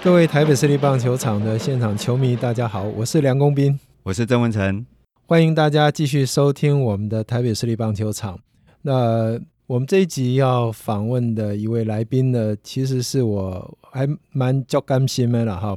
[0.00, 4.86] 各位台北市立棒球场的现场球迷，大家好，我是梁公斌，我是曾文成，
[5.26, 8.38] 欢迎大家继续收听我们的台北市立棒球场。
[8.80, 15.76] 那我们这一集要访问的一位来宾呢，其实是我还蛮叫甘心的了哈。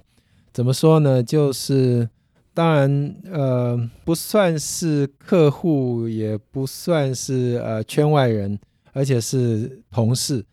[0.54, 1.22] 怎么说呢？
[1.22, 2.08] 就是
[2.54, 8.60] 当然呃，不算是客户，也不算是呃圈外人，
[8.92, 10.46] 而且是同事。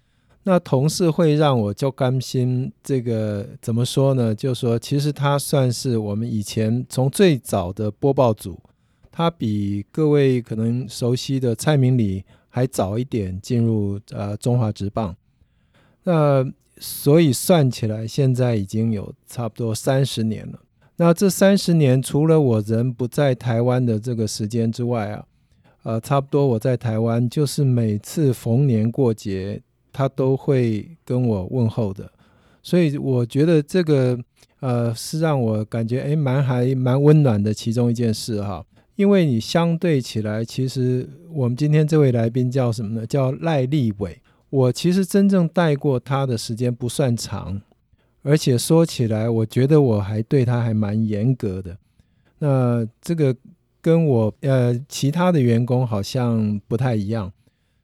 [0.45, 4.35] 那同事会让我就甘心，这个怎么说呢？
[4.35, 8.59] 就说其实他算是我们以前从最早的播报组，
[9.11, 15.15] 他比各位可能熟悉的蔡明里还早一点进入呃中华职棒。
[16.05, 20.61] 那所以算起来，现在已经有差不多三十年了。
[20.99, 25.25] 那这三十年，除了我人不在台湾的这个时间之外啊，
[25.83, 29.63] 呃，差不多我在台湾就是每次逢年过节。
[29.91, 32.09] 他都会跟我问候的，
[32.63, 34.17] 所以我觉得这个
[34.61, 38.65] 呃是让我感觉诶蛮还蛮温暖的其中一件事哈。
[38.95, 43.07] 因为你相对起来，其实我们今天这位来宾叫什么呢？
[43.07, 44.21] 叫赖立伟。
[44.51, 47.61] 我其实真正带过他的时间不算长，
[48.29, 51.75] 而且说起来，我觉得我还对他还蛮严格的。
[52.41, 53.35] 那这个
[53.81, 57.33] 跟我呃其他的员工好像不太一样。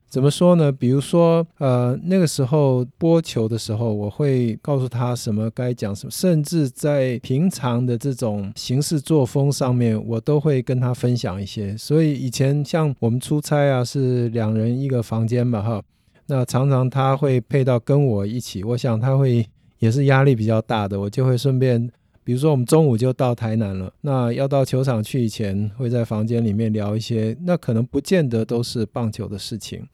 [0.06, 0.70] 怎么说呢？
[0.70, 11.77] 比如说，呃，那个时候播球的时候，我会告诉他什么该讲什么，甚至在平常的这种行事作风上面，我都会跟他分享一些。
[11.77, 15.83] 所以以前像我们出差啊，是两人一个房间嘛，哈，
[16.27, 19.45] 那常常他会配到跟我一起，我想他会
[19.85, 21.91] 也是压力比较大的，我就会顺便，
[22.25, 29.87] 比如说我们中午就到台南了，那要到球场去以前，会在房间里面聊一些，那可能不见得都是棒球的事情。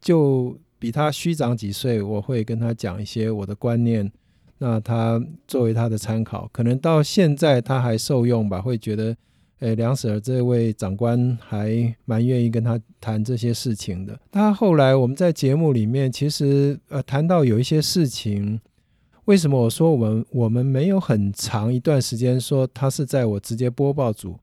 [0.00, 4.10] 就比他虚长几岁，我会跟他讲一些我的观念，
[4.58, 9.16] 那他作为他的参考，可能到现在他还受用吧，会觉得，
[9.60, 14.18] 诶，梁 Sir 这位长官还蛮愿意跟他谈这些事情的。
[14.32, 18.60] 他后来我们在节目里面，其实呃谈到有一些事情，
[19.30, 24.36] 为什么我说我们我们没有很长一段时间说他是在我直接播报组。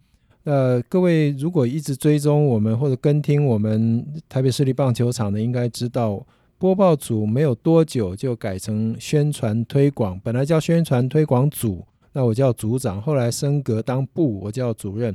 [0.46, 6.26] 呃，各位如果一直追踪我们或者跟听我们台北市立棒球场的，应该知道
[6.58, 15.14] 播报组没有多久就改成宣传推广，本来叫宣传推广组，那我叫组长，后来升格当部，我叫主任。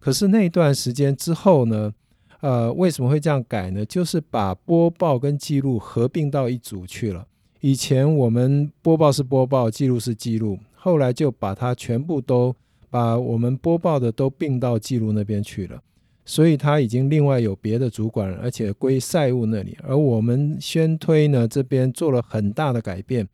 [0.00, 1.94] 可是那段时间之后呢，
[2.40, 3.84] 呃，为什么会这样改呢？
[3.84, 7.24] 就是把播报跟记录合并到一组去了。
[7.64, 12.54] 以前我们播报是播报，记录是记录，后来就把它全部都。
[12.90, 15.82] 把我们播报的都并到记录那边去了，
[16.24, 19.76] 所以他已经另外有别的主管，而且归赛务那里。
[19.82, 23.26] 而我们宣推呢这边做了很大的改变，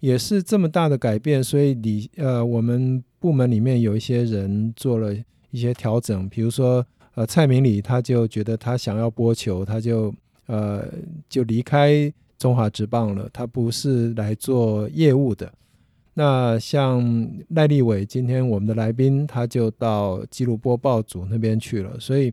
[0.00, 5.14] 也是这么大的改变，所以你呃我们部门里面有一些人做了
[5.50, 10.14] 一些调整，比如说呃蔡明理他就觉得他想要播球，他就
[10.44, 10.86] 呃
[11.26, 15.52] 就离开中华职棒了，他不是来做业务的。
[16.14, 22.00] 那像赖立伟，今天我们的来宾，他就到记录播报组那边去了。
[22.00, 22.32] 所以，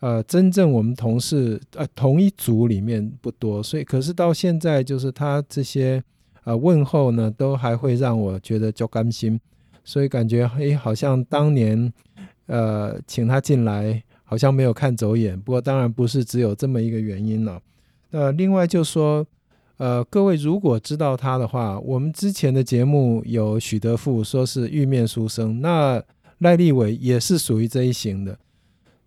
[0.00, 6.02] 呃，真正我们同事呃同一组里面不多，所以可是到现在，就是他这些
[6.42, 9.40] 呃问候呢，都还会让我觉得就甘心。
[9.84, 11.92] 所以感觉诶，好像当年
[12.46, 15.40] 呃请他进来，好像没有看走眼。
[15.40, 17.60] 不过当然不是只有这么一个原因了。
[18.12, 19.26] 呃，另外就说。
[19.78, 26.00] 呃，各位如果知道他的话，我们之前的节目有许德富说是玉面书生，那
[26.38, 28.38] 赖立伟也是属于这一型的，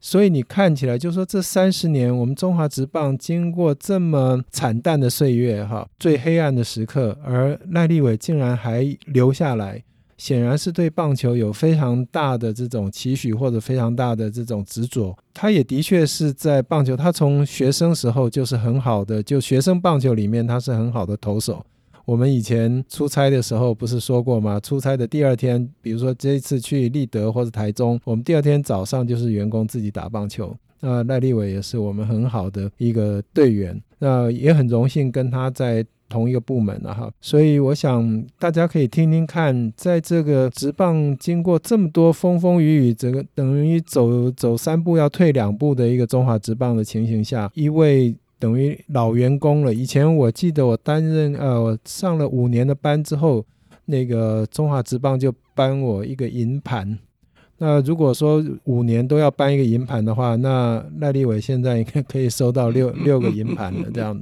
[0.02, 9.82] 所以你看起来就说这三十年我们中华职棒经过这么惨淡的岁月哈，最黑暗的时刻，而赖立伟竟然还留下来。
[10.18, 15.16] 显然是对棒球有非常大的这种期许，或者非常大的这种执着。
[15.34, 21.66] 他也的确是在棒球，他从学生时候就是很好的，就学生棒球里面他是很好的投手。
[22.06, 24.60] 我们以前出差的时候不是说过吗？
[24.60, 30.56] 出差的第二天，比如说这一次去立德或者台中，我们第二天早上就是员工自己打棒球。
[30.80, 35.86] 那赖立伟也是我们很好的一个队员，那也很荣幸跟他在。
[36.08, 49.74] 同一个部门了哈，所以我想大家可以听听看，在这个职棒经过这么多风风雨雨，整个等于走走三步要退两步的一个中华职棒的情形下，一位等于老员工了。
[49.74, 53.46] 以前我记得我担任呃，上了五年的班之后，
[53.86, 56.98] 那个中华职棒就颁我一个银盘。
[57.58, 63.90] 那如果说五年都要颁一个银盘的话，那赖立伟现在应该可以收到六六个银盘了。
[63.94, 64.22] 这样，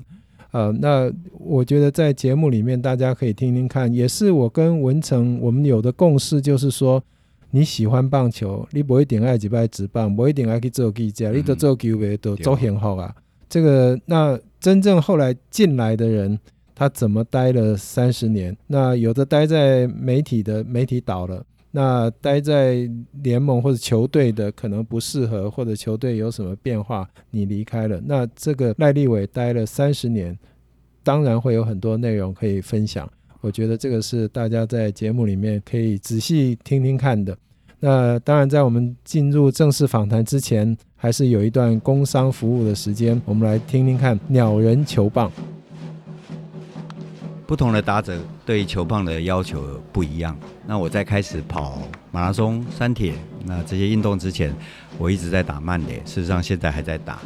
[0.54, 7.04] 呃，那我觉得在节目里面大家可以听听看，也是我跟文成我们有的共识，就是说
[7.50, 13.16] 你喜欢棒球，你不一定爱几拜职棒，不一定爱去做记者，你都做球员都做幸福啊。
[13.50, 16.40] 这个那真正后来进来的人，
[16.76, 18.56] 他怎么待了三十年？
[18.68, 21.44] 那有的待在媒体的媒体倒了。
[21.75, 22.88] 那待在
[23.24, 28.00] 联盟或者球队的可能不适合，或者球队有什么变化，你离开了。
[28.06, 30.38] 那这个赖立伟待了三十年，
[31.02, 33.12] 当然会有很多内容可以分享。
[33.42, 37.36] 我觉得这个是大家在节目里面可以仔细听听看的。
[37.80, 45.31] 那当然，在我们进入正式访谈之前，还是有一段工商服务的时间，我们来听听看鸟人球棒。
[47.54, 50.36] 不同的打者对球棒的要求不一样。
[50.66, 53.14] 那我在开始跑马拉松、三铁，
[53.46, 54.52] 那这些运动之前，
[54.98, 56.02] 我一直在打慢垒。
[56.04, 57.20] 事实上，现在还在打。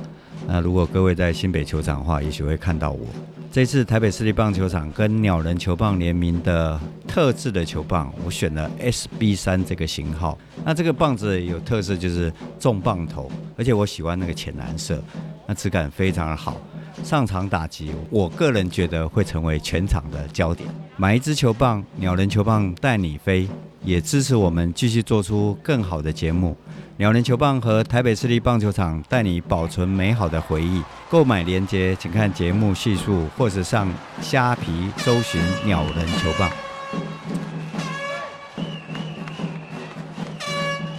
[0.45, 3.07] 那如果各位在新北球场的话，也许会看到我。
[3.53, 6.77] 这次台北市立棒球场跟鸟人球棒联名的
[7.07, 10.37] 特制的球棒，我选了 SB 三这个型号。
[10.65, 15.01] 那这个棒子有特色，就是重棒头，而且我喜欢那个浅蓝色，
[15.45, 16.59] 那质感非常的好。
[17.03, 20.67] 上场打击，我个人觉得会成为全场的焦点。
[20.95, 23.47] 买一支球棒，鸟人球棒带你飞，
[23.83, 26.55] 也支持我们继续做出更好的节目。
[26.97, 30.81] 鸟人球棒和台北市立棒球场带你保存美好的回忆。
[31.09, 33.87] 购买链接，请看节目叙述，或者上
[34.19, 36.49] 虾皮搜寻鸟人球棒。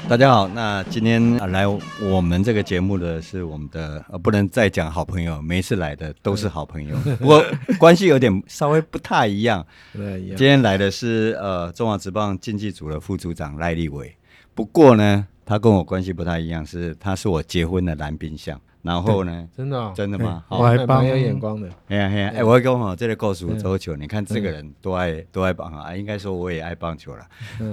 [0.09, 1.67] 大家好，那今天来
[2.01, 7.45] 我们这个节目的是我们的呃，不能再讲好朋友，每次来的都是好朋友， 不过
[7.79, 9.63] 关系有点稍微不太一样。
[9.93, 14.17] 今天来的是呃中华职棒竞技组的副组长赖立伟，
[14.55, 18.59] 不过呢，他跟我关系不太一样，是他是我结婚的男宾相。
[18.81, 20.43] 然后呢，真的、哦、真的吗？
[20.49, 21.69] 我还蛮有眼光的。
[21.89, 27.27] 哎呀哎呀，哎，我会跟我这里告诉周球，你看这个人多爱多爱棒啊，应该说我也爱棒球了。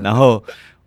[0.03, 0.43] 然后。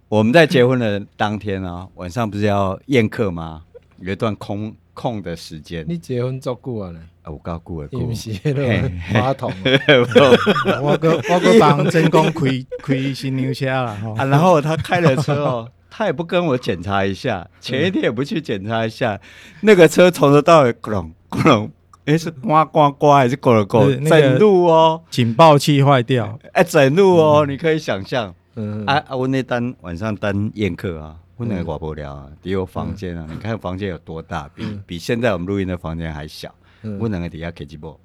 [0.09, 3.63] 我们在结婚的当天啊， 晚上不是要宴客吗？
[4.01, 5.85] 有一段空空的时间。
[5.87, 6.93] 你结婚做过啊？
[7.27, 9.53] 我搞过了，不是那个马桶。
[10.83, 14.25] 我哥我哥帮真公开开新牛车了哈。
[14.25, 19.21] 然后他开了车哦，他也不跟我检查一下，前一天也不去检查一下，
[19.61, 21.71] 那个车从头到尾咕隆咕隆，
[22.07, 24.09] 哎是呱呱呱还是咕噜咕噜？
[24.09, 26.39] 整路哦，警报器坏掉。
[26.53, 28.35] 哎，整路哦，你可以想象。
[28.59, 29.17] 嗯、啊啊！
[29.17, 36.55] 我那单晚上单宴客啊，我那个寡不了啊，底有房间啊，嗯、你看房间有多大，比、嗯、比现在我们录音的房间还小。
[37.01, 37.99] 我两个底下 K 机波，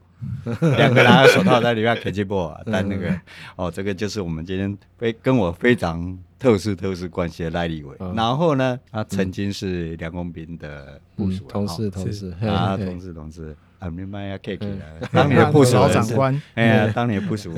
[0.77, 3.15] 两个拿着手套在里面 K 机波啊，但那个
[3.55, 7.95] 哦，这个就是我们今天非跟我非常特殊特殊关系的赖立伟。
[7.99, 13.55] 嗯、然后呢，他曾经是梁公斌的部属、嗯，同事同事啊，同事同事。
[13.79, 17.53] 啊，明白呀，K K 了，当年的 部属长官，哎呀，当年部属。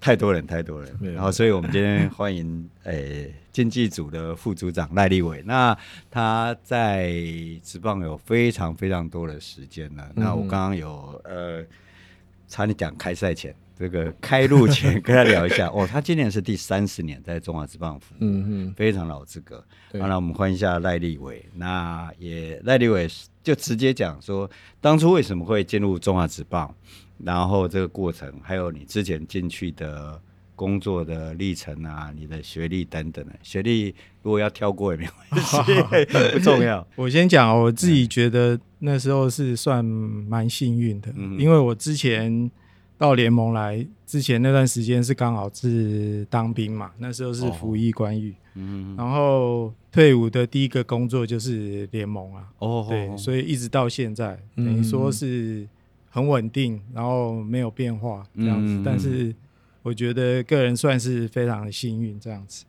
[0.00, 5.42] 太多人，太多人，然后，所以我们今天欢迎 诶经济组的副组长赖立伟。
[5.44, 5.76] 那
[6.10, 7.12] 他在
[7.62, 10.08] 职棒有非常非常多的时间了。
[10.14, 11.64] 那我刚刚有呃，
[12.46, 15.66] 差点讲开赛前，这个开路前跟他聊一下。
[15.74, 19.58] 哦，他今年是第三十年在中华职棒服务，嗯嗯，非常老资格。
[19.94, 21.44] 好，那我们欢迎一下赖立伟。
[21.54, 23.08] 那也赖立伟
[23.42, 24.48] 就直接讲说，
[24.80, 26.72] 当初为什么会进入中华职棒？
[27.24, 30.20] 然后这个过程，还有你之前进去的
[30.54, 33.32] 工作的历程啊，你的学历等等的。
[33.42, 35.56] 学历，如果要跳过也没关系，
[36.32, 36.86] 不重要。
[36.96, 42.50] 我先讲，我自己觉得那时候是算蛮幸运的，嗯、因为我之前
[42.96, 55.68] 到联盟来之前那段时间是刚好是当兵嘛，那时候是服役关役，嗯、然后退伍的第一个工作就是联盟啊，哦，对，所以一直到现在，等于说是。
[56.18, 59.34] 很稳定，然后没有变化这样子，嗯、但是
[59.82, 62.64] 我觉得个人算是非常的幸运这样子。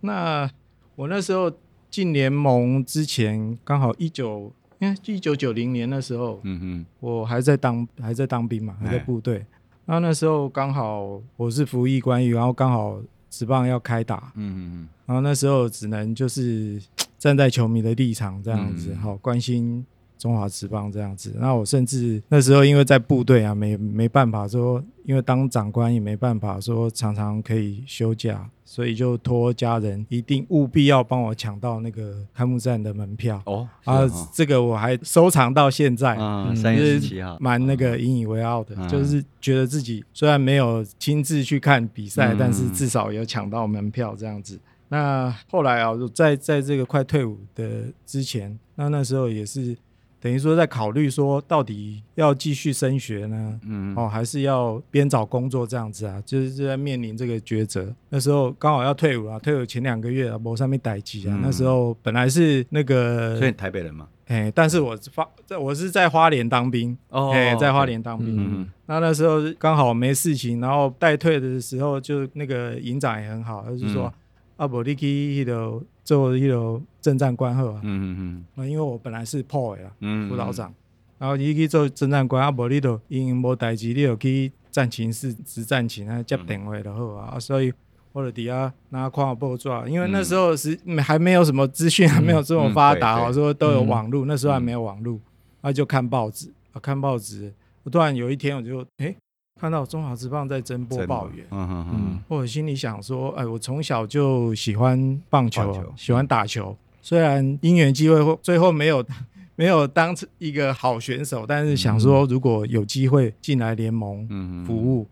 [0.00, 0.50] 那
[0.94, 1.52] 我那时候
[1.90, 9.38] 进联盟之前，刚好一九，因为一九九零年那时候，嗯哼，我还在当还在当兵嘛，还在部队。
[9.38, 9.46] 嘿
[9.84, 16.80] 然后那时候刚好我是服役官役，然后刚好职棒要开打，嗯嗯，然后那时候只能就是
[17.18, 19.84] 站在球迷的立场这样子，好、嗯、关心。
[20.22, 33.68] 中华职棒这样子，那我甚至那时候因为在部队啊，没没办法说，因为当长官也没办法说常常可以休假，所以就托家人一定务必要帮我抢到那个开幕战的门票哦。
[33.82, 44.56] 啊，这个我还收藏到现在，嗯，三月十七号，蛮那个引以为傲的，就是觉得自己虽然没有亲自去看比赛，但是至少有抢到门票这样子。
[44.88, 49.76] 那后来啊，在在这个快退伍的之前，那那时候也是
[50.22, 56.22] 等于说在考虑说，到底要继续升学呢，嗯，哦，还是要边找工作这样子啊？
[56.24, 57.92] 就是在面临这个抉择。
[58.08, 61.34] 那时候刚好要退伍啊，退伍前两个月啊，我上面待机啊。
[61.36, 68.36] 嗯、那时候本来是那个，所以台北人嘛，哎，但是我发在我是在花莲当兵，哦，哎，在花莲当兵。
[68.38, 74.04] 嗯，那那时候刚好没事情，然后待退的时候，就那个营长也很好，他就说。
[74.04, 74.12] 嗯
[74.58, 77.80] 啊，无你去迄个做迄个政战官好啊。
[77.82, 78.44] 嗯嗯嗯。
[78.56, 79.92] 啊，因为我本来是破的啊，
[80.28, 80.72] 辅导长。
[81.18, 87.38] 然后你去做政战官，啊，无你都因无代志，你就去战情室值战情啊，接电话就好啊。
[87.38, 87.72] 所以
[88.12, 95.20] 我就底下拿看报纸，因为那时候是还没有什么资讯，还没有这么发达，我说都有网络，那时候还没有网络，
[95.60, 97.52] 啊，就看报纸啊，看报纸。
[97.84, 99.16] 我突然有一天，我就诶。
[99.62, 105.92] 看到中华职棒在争播报员，嗯嗯嗯，我心里想说，哎，我从小就喜欢棒球，棒球。
[105.96, 106.76] 喜欢打球。
[107.00, 109.06] 虽然因缘机会最后没有
[109.54, 114.26] 没有当一个好选手，但是想说如果有机会进来联盟
[114.66, 115.06] 服务。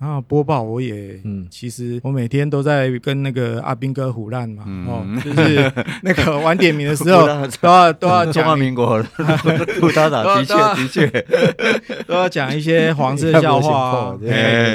[0.00, 5.70] 嗯然后播报我也，嗯，其实我每天都在跟那个阿兵哥胡烂嘛，哦，就是
[6.02, 7.26] 那个晚点名的时候
[7.60, 9.02] 都要都要讲中华民国，
[9.78, 14.16] 副大长的确的确都要讲一些黄色笑话，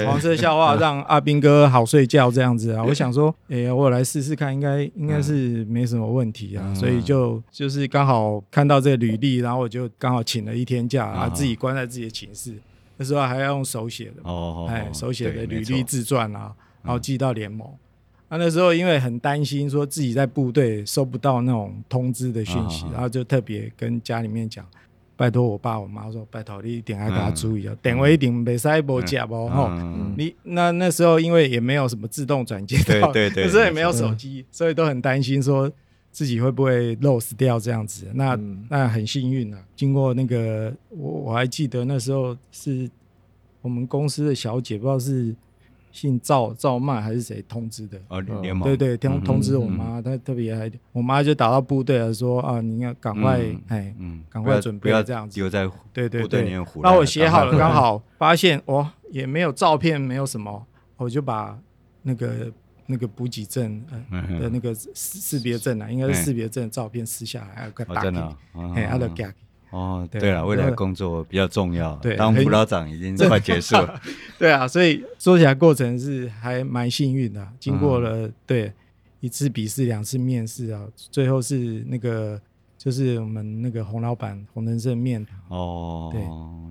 [0.06, 2.84] 黄色笑话让阿兵哥好睡觉这样子啊。
[2.84, 6.62] 我想说，哎，我来试试看，应该应该是没什么问题啊。
[6.76, 12.54] 所以就就是刚好看到这个履历，然后我就刚好请了一天假，啊，自己关在自己的寝室。
[12.98, 17.68] 那时候还要用手写的，哦，哎，手写的履历自传啊，然后寄到联盟。
[18.28, 24.66] 那那时候因为很担心说自己在部队收不到那种通知的讯息，然后就特别跟家里面讲，
[25.16, 29.48] 拜托我爸我妈说，拜托你一定要给他注意啊，电话一定别塞无接哦。
[29.54, 29.70] 吼，
[30.18, 35.72] 你那那时候因为也没有什么自动转接到，对对， 那时候也没有手机，所以都很担心说
[36.16, 39.62] 自己会不会 lose 掉这样子，那、嗯、那很幸运啊！
[39.76, 42.90] 经过那个，我我还记得那时候是
[43.62, 45.36] 我们公司的小姐，不知道是
[45.92, 48.00] 姓赵赵曼还是谁通知的。
[48.08, 48.64] 哦，联盟。
[48.64, 55.38] 对对，通通知我妈，她、嗯、特别还，我妈就打到部队来说啊，你要赶快哎，嗯，赶快准备这样子。
[55.92, 56.64] 对对对。
[56.82, 61.60] 那我写好了，刚好发现哦，也没有照片，没有什么，我就把
[62.04, 62.50] 那个。
[62.88, 68.18] 那个补给证呃的那个识识别证啊，应该是识别证的照片撕下来，还有个打印，
[68.76, 69.34] 哎，阿德加。
[69.72, 71.96] 哦，对了，未来工作比较重要。
[71.98, 74.00] 对，当辅导长已经快结束了。
[74.40, 78.72] 对啊，所以说起来过程是还蛮幸运的，经过了对
[79.20, 82.40] 一次笔试、两次面试啊，最后是那个
[82.78, 85.38] 就是我们那个洪老板洪仁胜面谈。
[85.50, 86.22] 哦，对，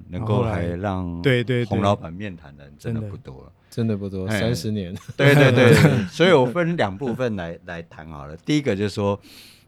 [0.09, 3.53] 能够还让对对洪老板面谈的人真的不多。
[3.75, 4.95] 真的不多，三十年。
[5.17, 5.75] 对对对，
[6.07, 8.37] 所以我分两部分来来谈好了。
[8.47, 9.21] 第一个就是说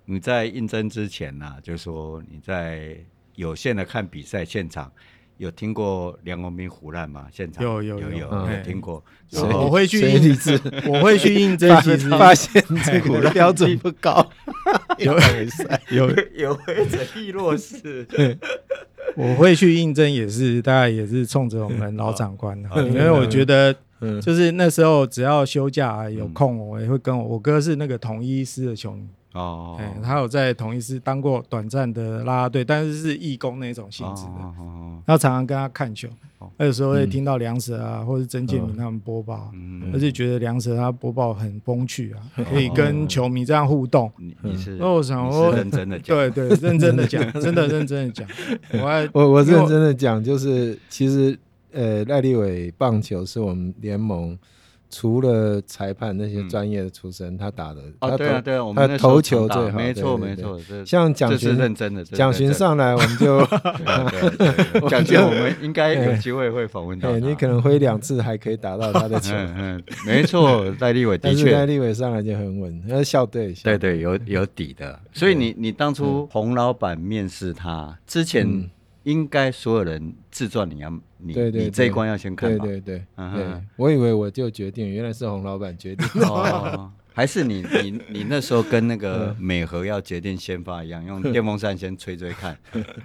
[0.05, 2.97] 你在应征之前呢、啊，就是说你在
[3.35, 4.93] 有限的看比赛现场，
[5.39, 7.27] 有听过梁文斌胡乱吗？
[7.33, 9.03] 现场有有有有，有听过。
[9.33, 14.25] 我会去应征，我会去应征，其实发现这个标准不高，
[15.03, 15.19] 有
[15.91, 18.07] 有有会者亦若是。
[19.17, 23.75] 我会去应征，也是大概也是冲着我们老长官，因为我觉得。
[24.01, 29.07] 嗯，就是那时候只要休假有空，我也会跟我我哥是那个统一狮的球迷。
[29.33, 34.41] 哦，哎，他有在统一狮当过短暂的啦啦队，但是是义工那种性质的，
[35.05, 36.09] 然后常常跟他看球，
[36.59, 39.53] 有时候会听到梁蛇啊，或者曾建明他们播报，
[39.93, 44.11] 而且觉得梁蛇他播报很风趣啊，可以跟球迷这样互动。
[44.17, 44.79] 你是？
[44.81, 48.27] 那我想我认真的讲，对对，认真的讲， 真的认真的讲，
[48.73, 51.39] 我还我我认真的讲，就是其实。
[51.77, 54.37] 呃，赖立伟棒球是我们联盟
[54.89, 60.59] 除了裁判那些专业的出身，他打的哦，对啊，对啊，他投球最好，没错没错。
[60.87, 63.45] 像蒋勋认真的，蒋勋上来我们就
[64.89, 67.15] 蒋勋，我们应该 有机会会访问到。
[67.19, 74.99] 你可能挥两次还可以打到他的球，嗯，没错，赖立伟 的确，赖立伟上来就很稳，他是校队，对对，有有底的。
[75.13, 78.71] 所以你你当初洪老板面试他之前。
[79.07, 82.65] 应该所有人自传你要你你这一关要先看吧。
[82.65, 83.45] 对对对，嗯、对，
[83.77, 86.05] 我以为我就决定，原来是洪老板决定。
[86.23, 92.59] 哦，还是你你你那时候跟那个美和要决定先发一样，用 电风扇先吹吹看，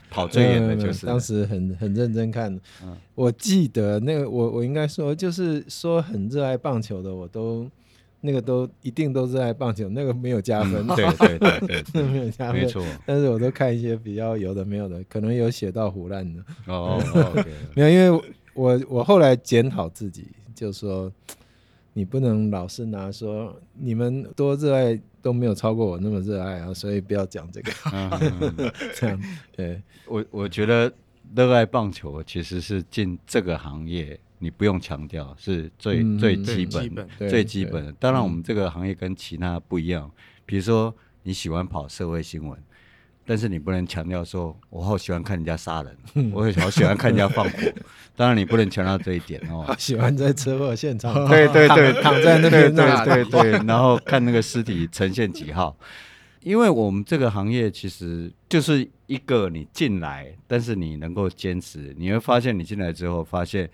[0.10, 1.06] 跑最远的就是。
[1.06, 2.52] 当时很很认真看，
[2.84, 7.70] 嗯、我记得那个我我应该说就是说很热爱棒球的我都。
[8.22, 12.86] 那个都一定都是爱棒球，那个没有加分，对对对对， 没有加分，没错。
[13.06, 16.44] 但是我都看一些比较有的没有的，可能有写到胡烂的。
[16.68, 17.02] 哦，
[17.76, 21.12] 没有，因为我我后来检讨自己，就是说，
[21.94, 27.72] 你不能老是拿说你们多热爱都没有超过我那么热爱啊， 所以不要讲这个。
[28.96, 29.20] 这样，
[29.56, 30.92] 对我我觉得
[31.36, 37.92] 热爱棒球其实是进这个行业，你不用强调是最、嗯、最基本、基本最基本的。
[37.94, 40.12] 当然，我们这个行业跟其他不一样，
[40.46, 40.94] 比如说
[41.24, 42.60] 你喜欢跑社会新闻。
[43.24, 47.60] 但是你不能强调说，我好喜欢看人家杀人，嗯、我好喜欢看人家放火。
[48.18, 49.74] 当然你不能强调这一点哦。
[49.78, 55.78] 喜欢在车祸现场， 对对对，躺，躺在那边，对对对， 然后看那个尸体呈现几号。
[56.42, 63.70] 因为我们这个行业其实就是一个你进来，但是你能够坚持，你会发现你进来之后，发现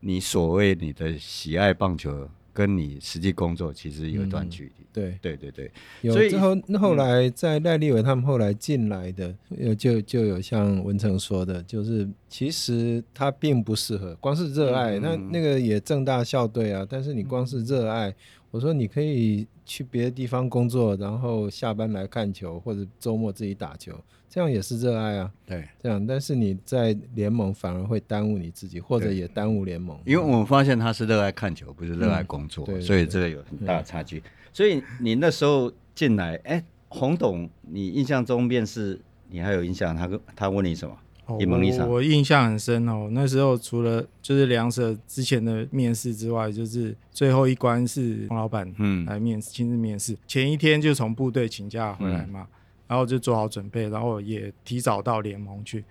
[0.00, 2.28] 你所谓你的喜爱棒球。
[2.50, 18.12] 跟你实际工作其实有一段距离，嗯，对对对对，有之后后来在赖立伟他们后来进来的，呃，就就有像文成说的，就是其实他并不适合，光是热爱，那那个也正大校队啊，但是你光是热爱，
[18.50, 23.94] 我说你可以去别的地方工作，然后下班来看球，或者周末自己打球。
[24.30, 29.98] 这样也是热爱啊，对，这样，但是你在联盟反而会耽误你自己，或者也耽误联盟。
[30.04, 34.22] 因为我们发现他是热爱看球，不是热爱工作，嗯、所以这个有很大的差距。
[34.52, 39.96] 所以你那时候进来，哎、欸，洪董，你印象中面试你还有印象？
[39.96, 40.94] 他跟他问你什么？
[41.26, 43.08] 哦、我我印象很深哦。
[43.12, 50.16] 那时候除了就是梁 Sir 之前的面试之外，就是最后一关是洪老板嗯来面试，亲自面试。
[50.26, 52.46] 前一天就从部队请假回来嘛。
[52.50, 52.54] 嗯
[52.88, 55.84] 然后就做好准备，然后也提早到联盟去，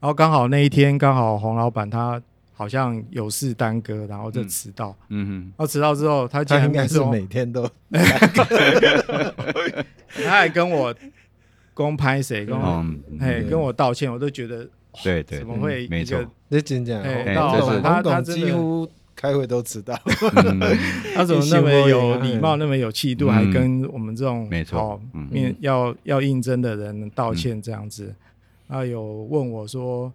[0.00, 2.20] 然后刚好那一天刚好洪老板他
[2.54, 4.96] 好像有事耽搁，然后就迟到。
[5.10, 7.68] 嗯哼，然后迟到之后，他竟然应该是每天都，
[10.14, 10.94] 他还跟我
[11.74, 12.84] 公拍谁，跟我
[13.20, 14.68] 哎跟我道歉，我都觉得
[15.04, 17.34] 对对，怎么会没错，那真讲，哎，
[17.82, 18.90] 他他几乎。
[19.20, 20.00] 开会都迟到，
[21.12, 25.00] 他怎么那么有礼貌，那么有气度，还跟我们这种没错。
[25.28, 28.14] 面要要应征的人道歉这样子。
[28.68, 30.12] 然后有问我说，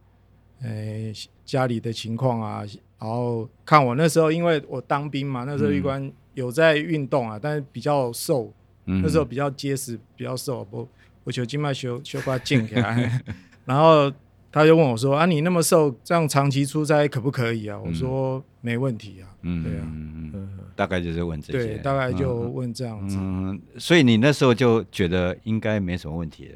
[0.62, 1.12] 诶，
[1.44, 2.64] 家里的情况啊，
[2.98, 8.54] 然后看我那时候，因为我当兵嘛，那时候玉官有在运动啊，但是比较瘦，
[8.86, 10.88] 那时候比较结实，比较瘦，不，
[11.26, 12.98] 我就尽量修修把劲给他，
[13.66, 14.10] 然后。
[14.54, 23.18] 他就问我说：“啊，你那么瘦，这样长期出差可不可以啊？”我说：“没问题啊。”嗯，对啊，嗯，大概就是问这些，对，大概就问这样子。
[23.20, 26.52] 嗯，所以你那时候就觉得应该没什么问题。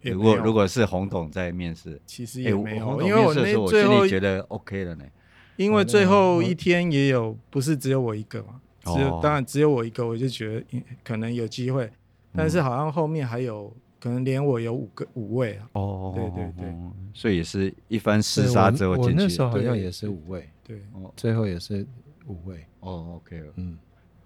[0.00, 5.04] 如果如果是洪董在面试，其实也没有，因为我那最后觉得 OK 了呢。
[5.56, 11.90] 因为最后一天也有，不是只有我一个嘛，只有当然只有我一个，我就觉得可能有机会，
[12.34, 13.70] 但是好像后面还有。
[14.02, 15.68] 可能连我有五个五位啊！
[15.74, 16.74] 哦，对对对，
[17.14, 19.10] 所以也是一番厮杀之后进去。
[19.12, 20.82] 我那时候好像也是五位，对，
[21.14, 21.86] 最后也是
[22.26, 22.66] 五位。
[22.80, 23.78] 哦，OK，嗯。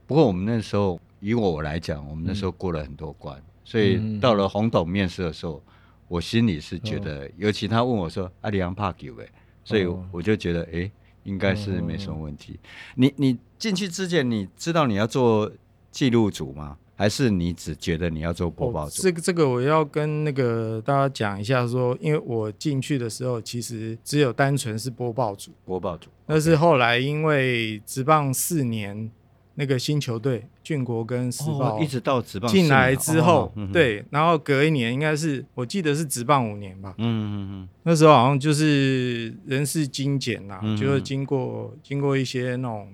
[0.06, 5.62] 不过我们那时候，以我来讲，我们那时候过了很多关，所以到了红董面试的时候，
[6.08, 9.28] 我心里是觉得，尤其他问我说：“阿里昂帕给喂。”
[9.62, 10.90] 所以我就觉得，哎，
[11.24, 12.58] 应该是没什么问题。
[12.94, 15.52] 你你进去之前，你知道你要做
[15.90, 16.78] 记录组吗？
[16.98, 19.02] 还是你只觉得你要做播报组？
[19.02, 26.08] 这个这个我要跟那个大家讲一下说，说因为我进去的时候其实只有单纯是播报组，播报组。
[26.26, 29.10] 但是后来因为职棒四年
[29.56, 36.94] 那个新球队俊国跟时报、哦、一直到职棒进来之后，哦、对，然后隔一年应该是我记得是职棒五年吧。
[36.96, 37.68] 嗯嗯嗯。
[37.82, 42.88] 那时候好像就是人事精简呐、啊，嗯、就是经过经过一些那种。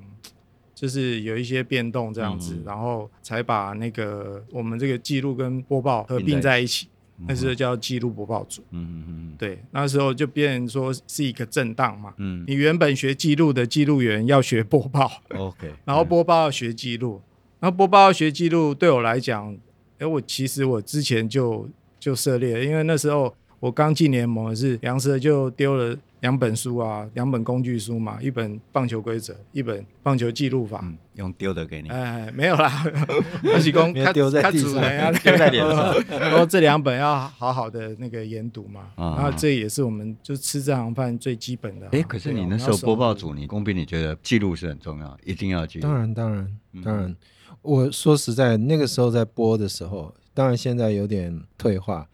[0.83, 6.89] 就是有一些变动这样子，嗯、然后才把那个我们这个记录跟播报合并在一起，
[7.29, 8.63] 那时候叫记录播报组。
[8.73, 12.13] 嗯嗯嗯，对，那时候就变成说是一个震荡嘛。
[12.17, 17.23] 嗯，你原本学记录的记录员要学播报，OK， 然后播报要学记录，
[17.61, 19.57] 然后播报要学记录，对我来讲，
[20.01, 21.69] 哎，我其实我之前就
[22.01, 25.97] 就涉猎，因为那时候我刚进联盟是梁 Sir 就丢了。
[26.23, 30.81] 两本书啊，两本工具书嘛，一本棒球规则，一本棒球记录法。
[30.83, 31.89] 嗯，用丢的给你。
[31.89, 32.85] 哎，没有啦，
[33.53, 34.81] 而是讲他丢在地上，
[35.23, 35.93] 丢在脸上。
[36.09, 38.93] 然后这两本要好好的那个研读嘛。
[38.97, 41.89] 然后这也是我们就吃这行饭最基本的。
[41.91, 43.77] 哎，可是你那时候播报组，你公平？
[43.77, 45.89] 你觉得记录是很重要，一定要记录。
[45.89, 47.17] 当然，当然，当然。
[47.63, 52.07] 我说实在，那个时候在播的时候，当然现在有点退化。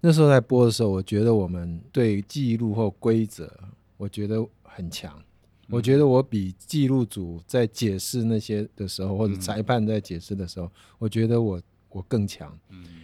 [0.00, 3.52] 那时候在播的时候，我觉得我们对记录或规则，
[3.96, 5.20] 我觉得很强。
[5.68, 12.56] 我觉得我比记录组在解释那些的时候，或者裁判在解释的时候，我觉得我我更强。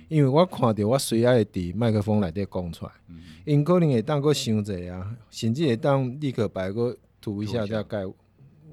[0.08, 2.92] 因为我看到我随爱的麦克风来在讲出来，
[3.46, 8.04] 因可能会当个想者啊，甚至会当立刻摆个图一下大概。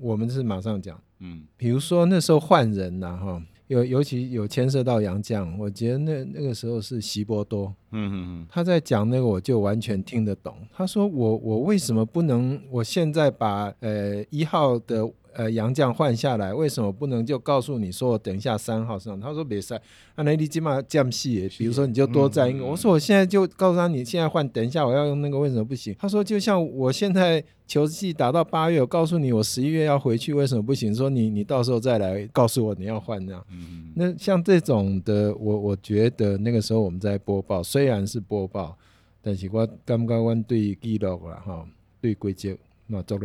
[0.01, 10.53] 我们是马上讲，嗯，比如说那时候换人呐，哈，有尤其有牵涉到杨绛，我觉得那那个时候是席波多，嗯嗯嗯，他在讲那个我就完全听得懂。
[10.73, 15.09] 他说我我为什么不能我现在把呃一号的。
[15.39, 19.17] 呃，杨将换下来，为什么不能就告诉你说我等一下三号上？
[19.17, 19.77] 他说别赛，
[20.15, 22.59] 啊，那你起码降戏，比如说你就多站一个。
[22.59, 25.95] 嗯、我说我现在就告诉他，你现在换，等一下我要用那个，为什么不行？
[25.97, 30.93] 他说就像我现在球季打到八月，我告诉你我十一月要回去，为什么不行？
[30.93, 33.41] 说你你到时候再来告诉我你要换这样。
[33.49, 38.77] 嗯、那像这种的，我我觉得那个时候我们在播报，虽然是播报，
[39.21, 41.65] 但是我感觉我对记录了哈，
[42.01, 42.57] 对规则。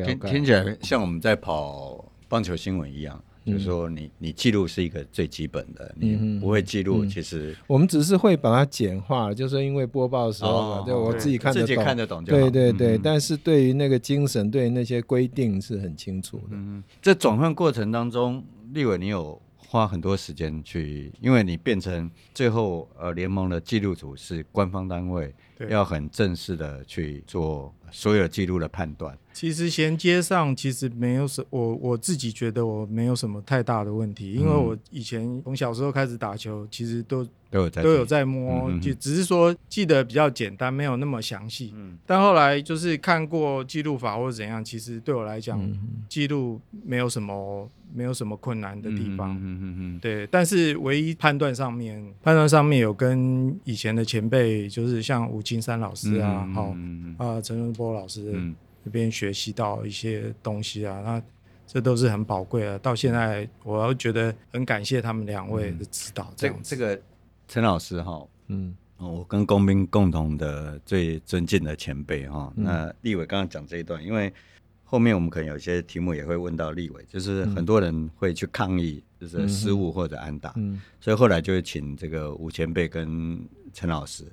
[0.05, 12.41] 听听起来像我们在跑棒球新闻一样，嗯、就是说你你记录是一个最基本的，你不会记录，其实、嗯、我们只是会把它简化，就是因为播报的时候，哦、对我自己看得懂，自己看得懂就好。
[12.41, 16.49] 对对对，嗯、但是对于那个精神，对于那些规定是很清楚的。
[16.51, 25.35] 嗯，这转换过程当中，立伟你有花很多时间去，因为你变成最后呃联盟的记录组是官方单位，
[25.69, 29.17] 要很正式的去做所有记录的判断。
[29.33, 41.73] 其实衔接上其实没有什，我我自己觉得我没有什么太大的问题，因为我以前从小时候开始打球，其实都都有在都有在摸，就、只是说记得比较简单，没有那么详细。
[41.75, 49.35] 嗯、但后来就是看过记录法或者怎样，其实对我来讲，嗯、记录没有什么没有什么困难的地方。
[49.37, 49.99] 嗯嗯嗯。
[50.01, 56.77] 对，但是唯一判断上面，判断上面有跟以前的前辈，就是像吴青山老师啊，好
[57.19, 58.33] 啊陈文波老师。
[58.35, 58.55] 嗯
[58.85, 61.23] 这边学习到一些东西啊，那
[61.67, 62.79] 这都是很宝贵的。
[62.81, 66.31] 到现在，我要觉得很感谢他们两位的指导。
[66.37, 67.01] 这这这个
[67.49, 72.53] 陈老师哈，嗯，我跟工兵共同的最尊敬的前辈哈。
[72.57, 74.31] 嗯、那立伟刚刚讲这一段，因为
[74.85, 83.39] 后面我们可能有些题目也会问到立委，就是很多人会去抗议，就是失误或者安打，嗯，所以后来就会请这个吴前辈跟
[83.73, 84.25] 陈老师。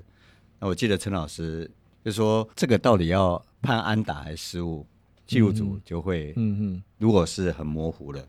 [0.59, 1.69] 那我记得陈老师
[2.05, 3.43] 就说，这个到底要。
[3.63, 4.83] 判安打还是失误，
[5.27, 8.27] 记录组就会，嗯嗯，如果是很模糊的，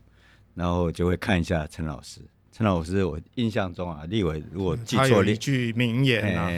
[0.53, 2.21] 然后就会看一下陈老师。
[2.51, 6.51] 陈老师，我印象中啊，立委如果记错了一句名言啊，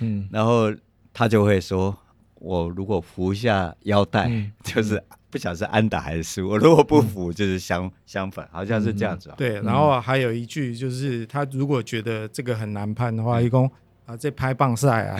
[0.00, 0.74] 嗯，然后
[1.12, 1.94] 他就会说，
[2.42, 4.30] 我如果扶一下腰带，
[4.64, 9.34] 就是不晓得是安打还是失误；我如果不扶，就是相相反，好像是这样子啊。
[9.38, 13.70] 对，然后还有一句就是，他如果觉得这个很难判的话，一共。
[14.04, 15.16] 啊，这拍棒赛啊！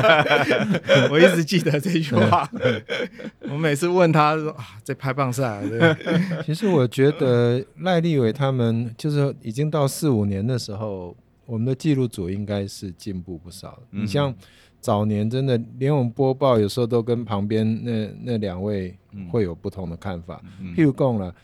[1.12, 2.50] 我一直记得这句话。
[3.40, 5.62] 我每次问他说：“啊，这拍棒赛啊。”
[6.42, 11.14] 其实我觉得赖立伟他们就是已经到四五年的时候，
[11.44, 13.78] 我们的记录组应该是进步不少。
[13.90, 14.34] 嗯、你像
[14.86, 18.96] 早年真的连我们播报有时候都跟旁边那那两位
[19.32, 20.40] 会有不同的看法。
[20.60, 21.34] 嗯、譬如讲了。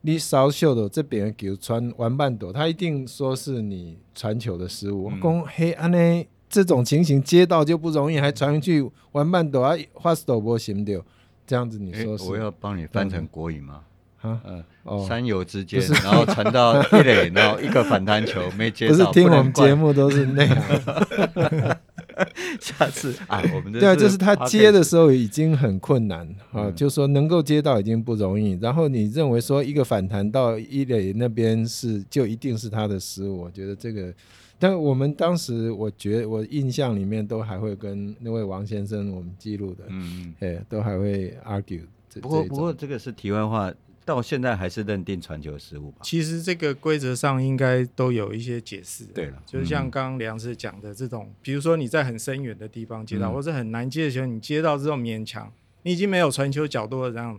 [0.00, 5.06] 你少秀的这边给传完半朵，他一定说是你传球的失误。
[5.06, 11.02] 我讲嘿，安呢这种情形接到就不容易，还传去完半朵啊，fast 不行的，
[11.44, 12.30] 这样子你说是？
[12.30, 13.80] 我要帮你翻成国语吗？
[14.22, 21.78] 啊，嗯，哦，三游之间，然后传到一垒，然后一个反弹球没接到， 不是听我们节目都是那样。
[22.60, 28.58] 下次啊， 我们对啊，就是他接的时候已经很困难啊，就说能够接到已经不容易。
[28.60, 33.42] 然后你认为说一个反弹到一垒那边是就一定是他的失误？
[33.42, 34.12] 我觉得这个，
[34.58, 41.82] 但我们当时我觉得我印象里面都还会跟那位王先生我们记录的，嗯嗯，都还会 argue。
[42.20, 43.72] 不过不过这个是题外话。
[44.08, 45.98] 到现在还是认定传球失误吧？
[46.02, 49.04] 其实这个规则上应该都有一些解释。
[49.04, 57.38] 对了，就是像刚刚梁师讲的这种，嗯、比如说你在很深远的地方接到，嗯、或者很难接的球，你接到这种勉强，你已经没有传球角度了，这样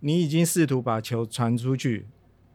[0.00, 2.06] 你已经试图把球传出去，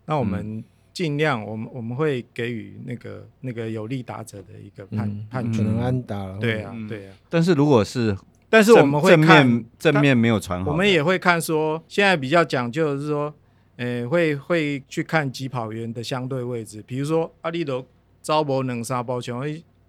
[0.07, 6.39] 那我们尽量，我们我们会给予那个那个有利打者的一个判、嗯、判决，可能安打了。
[6.39, 7.13] 对啊，对啊。
[7.29, 8.17] 但是如果是，
[8.49, 13.31] 但是我们会看正面，正面没有传好，我们也会看说，现在比较讲究的是说。
[13.77, 17.85] 诶、欸，会会去看疾跑员的相对位置，比如说阿里都
[18.21, 19.41] 招博能沙包球，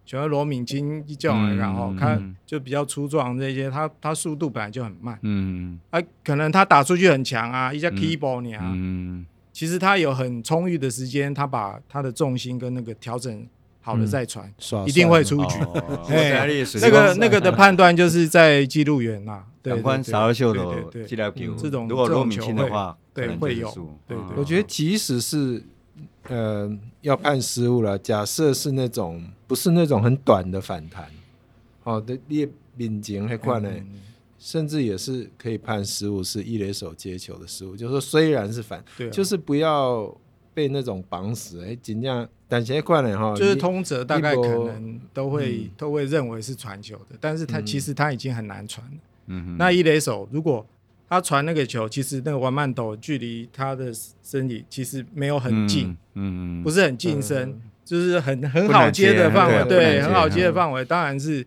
[0.05, 13.47] 像罗敏金一叫来，然后他就比较粗壮这些，他他速度本来就很慢，嗯，啊，可能他打出去很强啊，一下 keyboard 你啊，嗯，其实他有很充裕的时间，他把他的重心跟那个调整
[13.83, 15.59] 好了再传，嗯、一定会出局。
[16.81, 19.43] 那个那个的判断就是在记录员呐。
[19.63, 23.69] 对，对，对，对，秀的对，对，对，这种如果罗敏清的话，对会有。
[24.09, 25.63] 对，对，对，我觉得即使是
[26.29, 26.69] 呃
[27.03, 31.09] 要判失误了，假设是那种不是那种很短的反弹，
[31.85, 33.71] 哦的，列敏捷还快呢，
[34.37, 37.77] 甚至也是可以判失误，是一垒手接球的失误。
[37.77, 40.13] 就是说虽然是反，对、啊，就是不要
[40.55, 41.65] 被那种绑死。
[41.65, 48.97] 哎，尽量，但现在快了哈，就是通则大概可能都会、嗯、都会认为是传球的，但是他其实他已经很难传了。
[49.27, 50.67] 嗯哼，那一垒手如果
[51.09, 61.47] 他传那个球，其实那个王曼斗距离他的身体其实没有很近，嗯嗯，不是很近身，嗯、就是很很好接的范围，对，很好接的范围，当然是。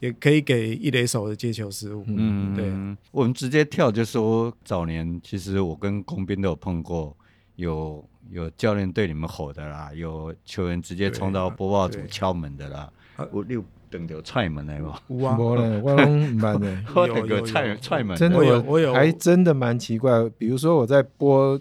[0.00, 2.04] 也可以给一垒手的接球失误。
[2.06, 2.70] 嗯，对，
[3.10, 7.16] 我们直接跳就说，早年其实我跟工兵都有碰过，
[7.56, 12.90] 有有教练对你们吼的啦，有球员直接冲到播报组敲门的啦。
[13.32, 15.02] 我六等着踹门来吧？
[15.08, 18.16] 有啊，我拢唔办 的，有有踹踹门。
[18.16, 20.28] 真的，我我有，还真的蛮奇怪。
[20.38, 21.60] 比如说我在播。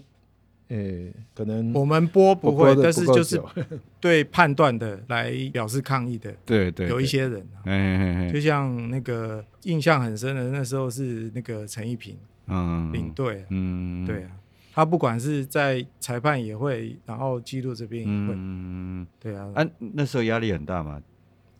[0.70, 3.42] 诶、欸，可能我们播不会，但是就是
[4.02, 14.32] 对判断的来表示抗议的，对对，有一些人、啊，嗯，就像那个印象很深的，那时候是那个陈一平，嗯，领队，嗯，对啊，
[14.78, 21.02] 他不管是在裁判也会，然后记录这边也会，嗯，对啊，啊，那时候压力很大嘛，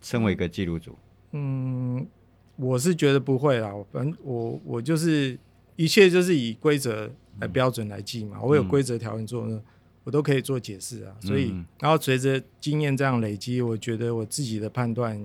[0.00, 0.96] 身为一个记录组，
[1.32, 2.06] 嗯，
[2.54, 5.36] 我是觉得不会啦，反正我我就是
[5.74, 7.10] 一切就是以规则。
[7.40, 9.64] 来标准来记嘛，我有规则条文做呢，嗯、
[10.02, 11.14] 我都可以做解释啊。
[11.20, 15.16] 所以，嗯、然后随着经验这样累积，我觉得我自己的判断，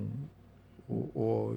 [0.86, 1.56] 我我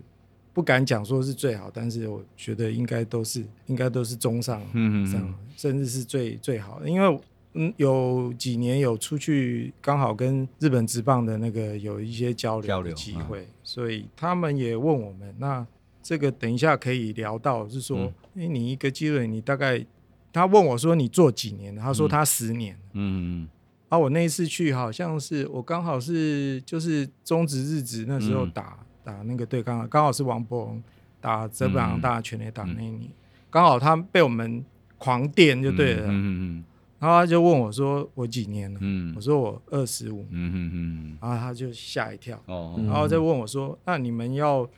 [0.56, 6.88] 不敢讲说是最好，但是我觉得应该都是应该都是中上，嗯上，甚至是最最好的。
[6.88, 7.20] 因为
[7.52, 15.66] 嗯，有几年有出去，刚好跟日本职棒的那个有一些交流的机会，嗯、所以他们也问我们，那
[16.02, 19.84] 这个等一下可以聊到，是说，哎、嗯，你一个机会，你大概。
[20.32, 23.48] 他问我说：“你做几年？”他说：“他十年。”嗯嗯。
[23.88, 30.82] 啊，我那一次去好像是我刚好是就是中职日职那时候打、嗯、打那个对抗，刚好是王柏融
[31.20, 33.08] 打泽本航大全垒打那一年，
[33.48, 34.64] 刚、嗯、好他被我们
[34.98, 36.06] 狂电就对了。
[36.08, 36.26] 嗯嗯，
[36.58, 36.64] 嗯。
[36.98, 39.12] 然后他就问我说：“我几年了？”嗯。
[39.14, 41.18] 我说：“我二十五。”嗯嗯嗯。
[41.20, 42.42] 然后他就吓一跳。
[42.46, 42.74] 哦。
[42.84, 44.68] 然后再问我说：“那你们要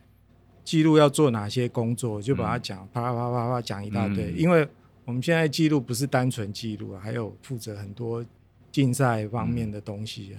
[0.62, 4.68] 记录要做哪些工作？”就把他讲啪啪啪啪啪讲一大堆，嗯、因为。
[5.04, 8.22] 我们现在记录不是单纯记录啊，还有负责很多
[8.70, 10.36] 竞赛方面的东西啊。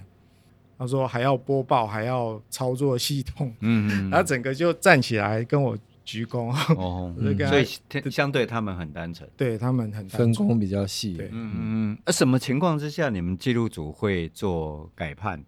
[0.80, 6.48] 嗯、他说还要播报，还要操作系统，嗯然后整个就站起来跟我鞠躬。
[6.76, 7.14] 哦，
[7.48, 11.14] 所以相对他们很单纯，对他们很单分工比较细。
[11.14, 11.98] 对，嗯嗯。
[12.06, 15.44] 那什么情况之下你们记录组会做改判？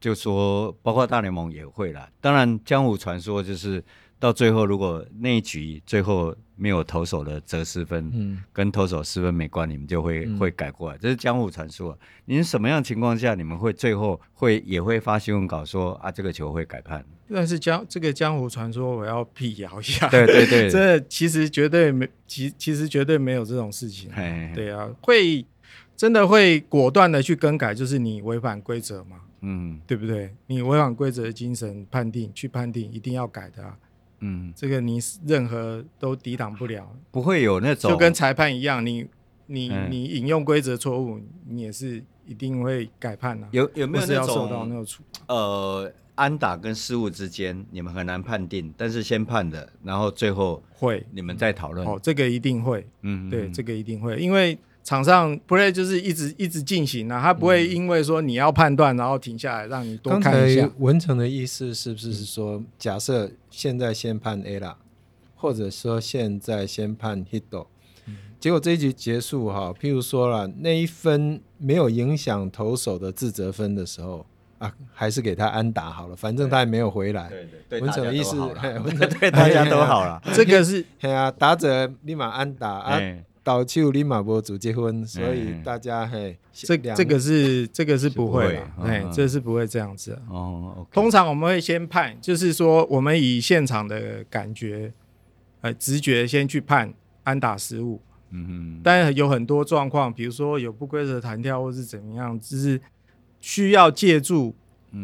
[0.00, 2.08] 就说包括大联盟也会了。
[2.20, 3.84] 当然，江湖传说就是。
[4.22, 11.98] 到最后，如果那一局最后没有投手的折失分，嗯，跟投手失分没关，你们就会、嗯、会改过来，这是江湖传说。
[12.26, 17.04] 你是什么样情况下，你们会最后会也会发新闻稿说啊，这个球会改判？
[17.34, 20.08] 但是江这个江湖传说，我要辟谣一下。
[20.08, 24.08] 对对对， 这其实绝对没，其其实绝对没有这种事情。
[24.12, 25.44] 嘿嘿嘿对啊，会
[25.96, 29.16] 真的会果断的去更改，就是你违反规则嘛？
[29.40, 30.32] 嗯，对不对？
[30.46, 33.76] 你违反规则的精神判定去判定，一定要改的啊。
[34.22, 39.06] 嗯，这个你任何都抵挡不了，不会有那种就跟裁判一样，你
[39.46, 43.50] 你、嗯、你引用规则错误，你也是一定会改判的、啊。
[43.52, 51.04] 有有没有那种要受到那种处呃安打跟失误之间，你们很难判定，但是先判的，然后最后会。
[51.10, 51.86] 你们再讨论。
[51.86, 54.58] 哦，这个一定会，嗯，对，这个一定会，因为。
[54.84, 60.68] 场上 play 就是一直一直进行啊，他不会因为说你要判断然后停下来让你多看一下。
[60.78, 64.76] 文成的意思是不是是说，假设现在先判 A 啦，
[65.36, 67.66] 或者说现在先判 hit，
[68.40, 74.26] 结果这一局结束哈，譬如说了那一分没有影响投手的自责分的时候
[74.58, 77.28] 啊，还是给他安打好了，反正他也没有回来。
[77.28, 80.20] 对对对，文成的意思，文成对大家都好了。
[80.34, 83.00] 这个是 对啊，打者立马安打啊。
[83.44, 90.16] 导球立马博主结婚，所以大家嘿，这这个是这个是不会的，哎，这是不会这样子。
[90.28, 94.92] 哦，通常我们会先判，就是说我们以现场的感觉，
[95.60, 98.00] 呃，直觉先去判安打失误。
[98.30, 98.80] 嗯哼。
[98.82, 102.80] 但有很多状况，比如说有不规则弹跳或是怎么样，就是
[103.40, 104.54] 需要借助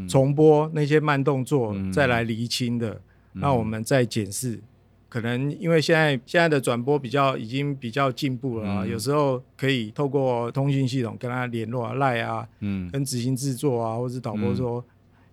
[0.09, 3.01] 重播那些慢动作再来厘清的，
[3.33, 4.61] 那我们再检视。
[5.09, 14.85] 可能因为现在现在的转播比较已经比较进步了啊，嗯、有时候可以透过通讯系统跟他联络啊，赖啊，嗯，跟执行制作啊，或者导播说，嗯、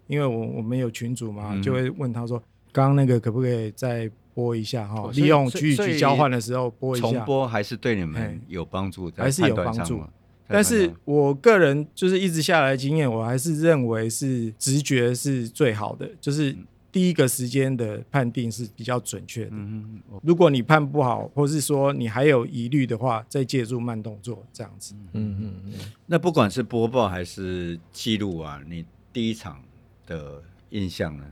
[0.07, 5.11] 因为我我们有群组嘛，嗯、就会问他说，刚刚那个可不可以再播一下哈？
[5.13, 7.11] 利用局与局交换的时候播一下。
[7.11, 10.01] 重播还是对你们有帮助，还是有帮助。
[10.47, 16.55] 但是我个人就是一直下来的经验，我还是认为是直觉是最好的，就是。
[16.95, 19.49] 第一个时间的判定是比较准确的。
[19.51, 20.19] 嗯嗯。
[20.23, 24.95] 如果你判不好，或是说你还有疑虑的话，再借助慢动作这样子。
[25.11, 25.73] 嗯嗯嗯。
[26.05, 29.61] 那不管是播报还是记录啊，你第一场
[30.07, 31.25] 的印象呢？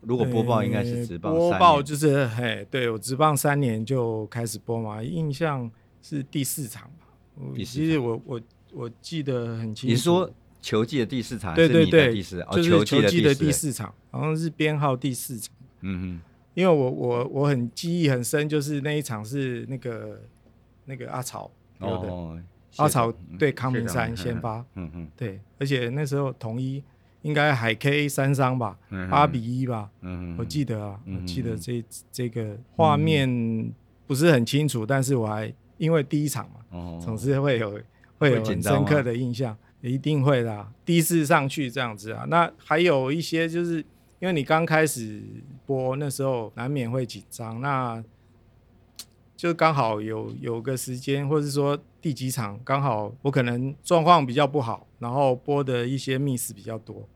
[0.00, 5.70] 如果播报应该是直棒三年，播报就是嘿，对我直棒三年就开始播嘛，印象
[6.02, 7.06] 是第四场吧。
[7.54, 8.40] 第四场其实我我
[8.72, 9.92] 我记得很清楚。
[9.92, 10.28] 你说
[10.60, 13.72] 球季的第四场，对对对，第四，就是球季的第四。
[13.72, 15.54] 场，好像是编号第四场。
[15.80, 16.20] 嗯哼，
[16.54, 20.20] 因为我我我很记忆很深，就是那一场是那个
[20.84, 22.40] 那个阿草有的，哦、
[22.76, 26.82] 阿草对康明山先发，嗯哼，对，而且那时候统一。
[27.22, 28.78] 应该海 K 三伤吧，
[29.10, 33.74] 八比一吧，嗯、我记得啊，嗯、我记得这这个画面
[34.06, 37.78] 不是很清楚，嗯、但是我还因为第一场嘛，哦、总是会有
[38.18, 42.24] 会有很深刻的印象，一定会的、啊，第一次上去这样子啊。
[42.28, 43.76] 那还有一些就是
[44.18, 45.22] 因为你刚开始
[45.66, 48.02] 播那时候难免会紧张，那
[49.36, 54.84] 就刚好有有个时间，或者是说第几场刚好我可能状况比较不好。
[55.00, 57.08] 然后播的一些 miss 比较多，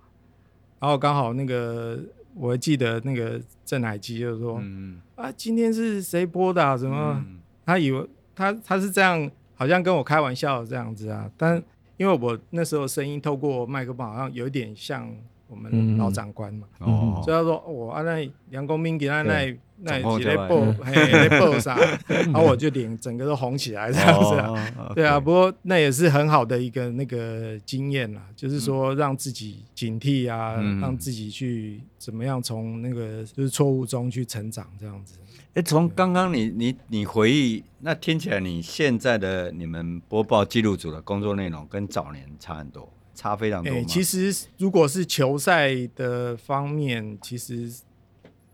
[0.78, 1.98] 然后刚好那个
[2.32, 6.78] 我还记得那个郑海基就是说，嗯、啊，今天是谁播的啊？
[6.78, 7.20] 什么？
[7.26, 11.28] 嗯、他以为他他是这样，好像跟我开玩笑这样子啊。
[11.36, 11.60] 但
[12.02, 15.08] 因为我那时候声音透过麦克风，好像有一点像
[15.48, 17.14] 我们老长官嘛，嗯。
[17.16, 19.56] 嗯、所以他说我啊那杨公明给他那。
[19.84, 25.18] 那几类报，嘿，那报啥， 然后我就脸整个都红起来这样子，啊，对啊。
[25.18, 35.18] 不过那也是很好的一个那个经验啦，就是说让自己警惕啊，让自己去怎么样从那个就是错误中去成长这样子。
[35.54, 43.84] 哎，从刚刚你你你回忆，那听起来你现在的你们播报记录组的工作内容跟早年差很多，差非常多。
[43.84, 47.72] 其实如果是球赛的方面，其实。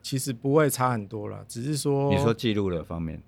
[0.01, 3.21] 其实不会差很多了，只是说你说记录的方面，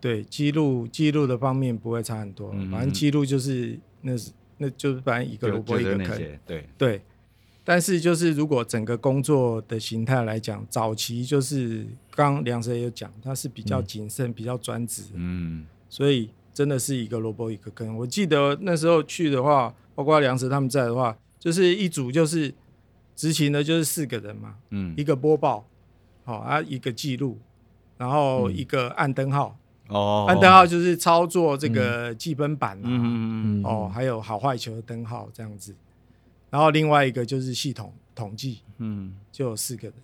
[0.00, 7.02] 对，记录记录的方面不会差很多，嗯、反正记录就是那是那就是反正一个萝卜一个坑，对对。
[7.64, 17.96] 但是就是如果整个工作的形态来讲，早期就是刚梁 Sir 也有讲，他是比较谨慎、嗯、比较专职，嗯，所以真的是一个萝卜一个坑。
[17.96, 22.54] 我记得那时候去的话，包括梁 Sir 他们在的话，就是一组就是
[23.16, 25.66] 执勤的就是四个人嘛，嗯，一个播报。
[26.26, 27.38] 好啊，一个记录，
[27.98, 29.54] 然后一个按灯号
[29.88, 35.74] 哦，按灯号就是操作这个计分板啊，嗯哦，还有好坏球的灯号这样子，
[36.54, 39.94] 然后另外一个就是系统统计，嗯，就有四个人。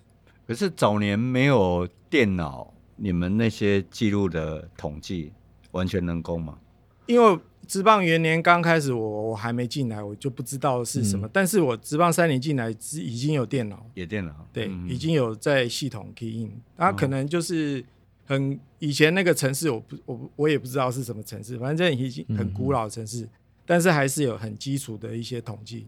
[0.45, 5.31] 可是早年没有电脑，你们那些记录的统计
[5.71, 6.59] 完全人工吗？
[7.05, 11.25] 因为职棒元年刚开始我，我我还没进来，我就不知道是什么。
[11.25, 16.51] 嗯、但是我职棒三年进来，已经有电脑，有电脑，对，嗯、已经有在系统 key in。
[16.75, 17.81] 它可能就是
[18.25, 23.29] 很以前那个城市，我不我我也不知道是什么城市，反正已经很古老的城市，嗯、
[23.65, 25.87] 但是还是有很基础的一些统计，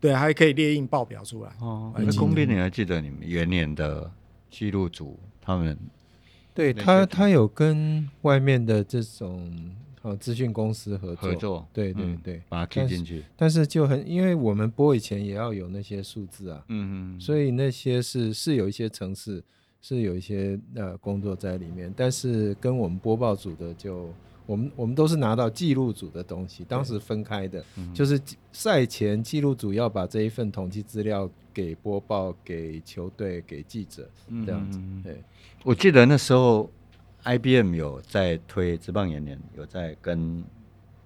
[0.00, 1.52] 对，还可以列印报表出来。
[1.60, 4.10] 哦，那工兵，你还记得你们元年的
[4.50, 5.78] 记录组他们？
[6.54, 9.52] 对他，他有跟外面的这种。
[10.02, 13.22] 呃，资讯公司合作，合作，对对对，嗯、把它贴进去。
[13.36, 19.44] 但是就很，因为我们播以前也要有那些数字啊，嗯嗯，所以那些是是有一些城市，
[19.82, 21.92] 是有一些呃工作在里面。
[21.94, 24.10] 但是跟我们播报组的就，
[24.46, 28.20] 我们我们都是拿到记录组的东西，当时分开的，对就是
[28.52, 34.08] 赛前记录组要把这一份统计资料给播报、给球队、给记者
[34.46, 34.78] 这样子。
[34.78, 35.22] 嗯、对，
[35.64, 36.70] 我记得那时候。
[37.22, 40.42] IBM 有在推职棒元年，有在跟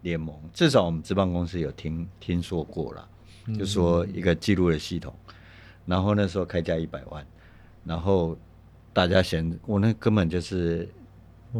[0.02, 3.08] 联盟，至少我们职棒公司有听听说过了，
[3.46, 5.12] 嗯、就说一个记录的系统，
[5.86, 7.26] 然后那时候开价一百万，
[7.84, 8.38] 然后
[8.92, 10.88] 大家嫌我那根本就是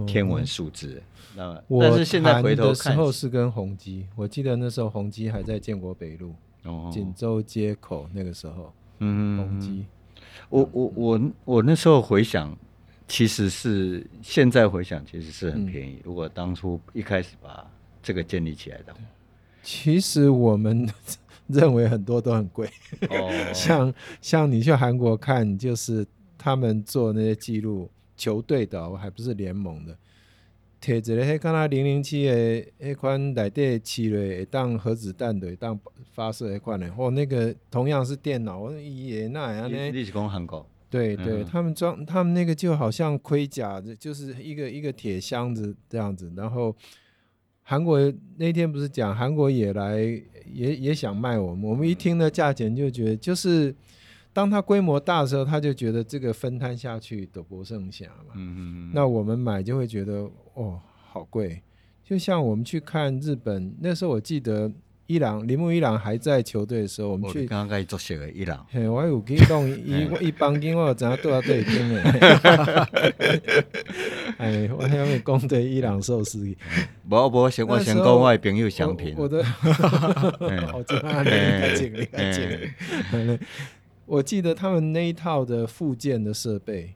[0.06, 1.02] 天文数字。
[1.36, 9.86] 嗯、那但是现在回头看，的时候是跟宏基，我记得那时候宏基还在建国北路，哦，锦州街口那个时候，嗯，宏基，
[10.48, 12.56] 我我我我那时候回想。
[13.06, 15.96] 其实是现在回想，其实是很便宜。
[15.96, 17.70] 嗯、如果当初一开始把
[18.02, 19.00] 这个建立起来的话，
[19.62, 20.88] 其实我们
[21.46, 22.66] 认为很多都很贵。
[23.10, 26.04] 哦， 像像你去韩国看，就是
[26.38, 29.94] 他们做那些记录球队的，我还不是联盟的，
[30.84, 35.80] 贴着的，看他零零七的那款来电七类当核子弹的当
[36.12, 39.90] 发射迄款的，哦，那个同样是电脑，我说耶那样呢？
[39.90, 40.66] 你是讲韩国？
[40.90, 46.30] 对对，他们装他们那个就好像盔甲，就是一个一个铁箱子这样子。
[46.36, 46.76] 然后
[47.62, 47.98] 韩国
[48.36, 49.96] 那天不是讲韩国也来
[50.52, 53.74] 也也想卖我们，我们一听那价钱就觉得就是
[54.34, 58.34] 当它规模大的时候，他就觉得这个分摊下去都不剩下嘛。
[58.34, 60.80] 嗯嗯，那我们买就会觉得哦，
[61.10, 61.62] 好贵。
[62.02, 64.72] 就像我们去看日本，那时候我记得。
[65.06, 72.00] 伊朗铃木伊朗还在球队的时候，我们去刚刚做写的伊朗，嘿，我有给弄一一帮给我怎样都要对跟的，
[74.38, 76.56] 哎，我还没讲对伊朗寿司，
[77.06, 83.38] 不不，先我先讲我的朋友相片，我的，好 这样，太近了，太近了。
[84.06, 86.94] 我记得他们那一套的附件的设备，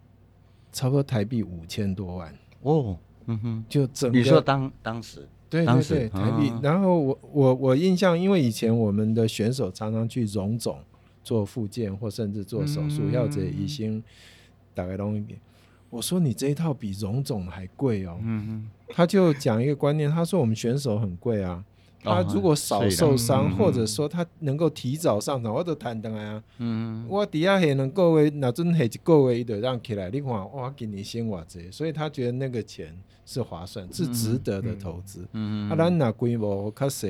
[0.73, 2.99] 差不多台币五千多万哦，
[3.29, 5.27] 嗯哼，就整个你说当当时。
[5.51, 6.51] 对对对，台币。
[6.51, 10.79] 哦、然后我我我印象，因为以前我们的选手常常去荣总
[11.25, 14.03] 做复健，或甚至做手术，要这医生
[14.75, 15.41] 大概弄一点。
[15.89, 18.19] 我说你这一套比荣总还贵哦。
[18.23, 18.71] 嗯嗯。
[18.89, 21.65] 他就讲一个观念，他说我们选手很贵啊。
[22.03, 26.43] 他如果少受伤，或者说他能够提早上场，我都谈得来啊。
[26.59, 27.05] 嗯。
[27.09, 32.97] 我底下还能够为那阵还一个月一得让起来，你看哇，给你先哇这，所以他觉得那个钱
[33.27, 35.23] 是划算，是值得的投资。
[35.33, 35.71] 嗯嗯。
[35.71, 37.09] 啊，咱那规模较小，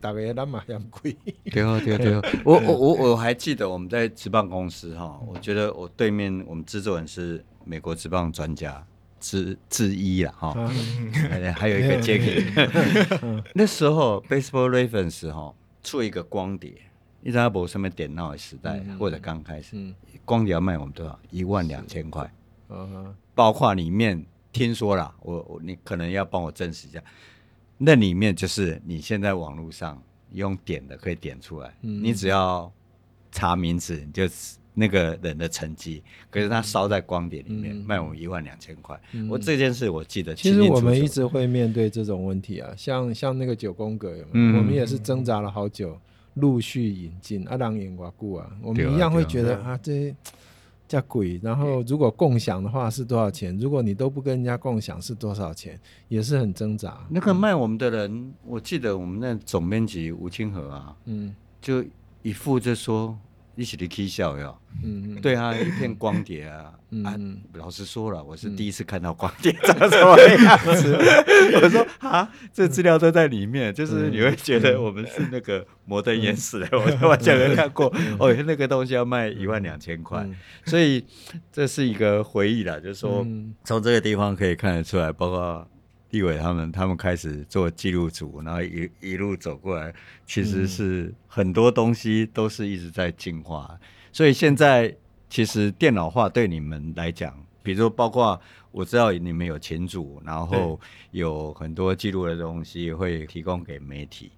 [0.00, 1.16] 大概咱嘛嫌贵。
[1.50, 2.14] 对哦对对，
[2.46, 8.86] 我我我我还记得我们在职棒公司哈，我觉得我对面我们制作人是美国职棒专家。
[9.24, 10.52] 之之一了哈，
[11.56, 16.70] 还有一个 Jacky，那时候 Baseball Reference 哈出一个光碟，
[17.22, 19.74] 一直在播上面点闹的时代，或者刚开始，
[20.26, 21.18] 光碟要卖我们多少？
[21.30, 22.30] 一万两千块，
[23.34, 24.22] 包括里面
[24.52, 27.02] 听说了，我我你可能要帮我证实一下，
[27.78, 29.98] 那里面就是你现在网络上
[30.32, 32.70] 用点的可以点出来，你只要
[33.32, 34.28] 查名字你就。
[34.76, 39.00] 那个人的成绩，可是他烧在光碟里面，嗯、卖我们一万两千块。
[39.12, 40.74] 嗯、我这件事我记得清清楚楚。
[40.74, 45.96] 其实我们一直会面对这种问题啊，像像那个九宫格有有，嗯、我们也是挣扎了好久，
[46.34, 50.12] 陆续引进阿郎眼瓜固啊，我们一样会觉得啊，啊，这
[50.88, 51.38] 叫贵。
[51.40, 53.56] 然后如果共享的话是多少钱？
[53.56, 55.78] 如果你都不跟人家共享是多少钱？
[56.08, 57.06] 也是很挣扎。
[57.08, 61.84] 那个卖我们的人，我记得我们那总编辑吴清河啊，嗯，就
[62.22, 63.16] 一副就说。
[63.56, 66.72] 一起的 K 笑哟，嗯，对啊，一片光碟啊，
[67.04, 67.14] 啊，
[67.54, 70.96] 老实说了，我是第一次看到光碟长什么样子。
[71.62, 77.86] 我说啊，这资料都在里面，就是你会觉得我们是那个摩登原始的， 我完全没看过。
[78.18, 80.28] 哦，那个东西要卖一万两千块，
[80.64, 81.04] 所以
[81.52, 83.26] 这是一个回忆啦，就是说
[83.62, 85.68] 从这个地方可以看得出来，包括。
[86.14, 89.92] 立伟他们，他们开始做记录组，然后一一路走过来，
[90.24, 93.68] 其实是很多东西都是一直在进化。
[93.72, 93.78] 嗯、
[94.12, 94.94] 所以现在
[95.28, 98.40] 其实电脑化对你们来讲，比如说包括
[98.70, 100.78] 我知道你们有群组，然后
[101.10, 104.30] 有很多记录的东西会提供给媒体，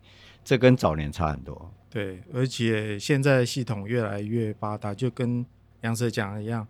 [0.42, 1.70] 这跟早年差很多。
[1.90, 5.44] 对，而且现在系统越来越发达，就跟
[5.82, 6.66] 杨 Sir 讲的一样。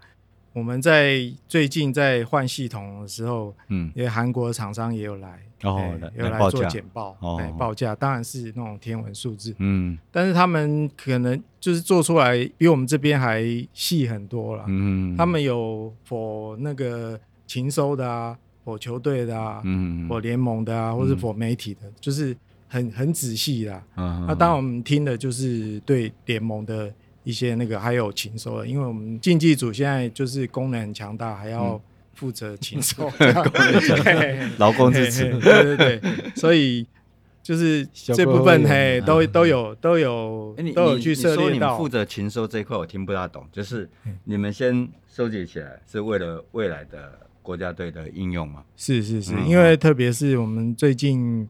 [0.56, 13.44] 我们在最近在换系统的时候，嗯，因为韩国的厂商也有来，哦，有来做简报，哎，报价当然是那种天文数字，嗯，但是他们可能就是做出来比我们这边还
[13.74, 18.34] 细很多了，嗯，他们有 for 那个情收的啊
[18.64, 22.34] ，for 球队的啊，嗯，for 联盟的啊，或是 for 媒体的，就是
[22.66, 26.90] 很很仔细的，嗯，那当然我们听的就是对联盟的。
[27.26, 31.82] 一些那个还有禽收的，因为我们竞技组现在就是功能很强大，还要
[32.14, 33.10] 负责情收，
[34.58, 36.00] 劳工支持，对对对，
[36.36, 36.86] 所以
[37.42, 41.42] 就是这部分嘿都都有都有都有去涉猎到。
[41.42, 43.90] 说你们负责情收这一块，我听不大懂，就是
[44.22, 47.12] 你们先收集起来是为了未来的
[47.42, 48.62] 国家队的应用吗？
[48.76, 51.48] 是是是，因为特别是我们最近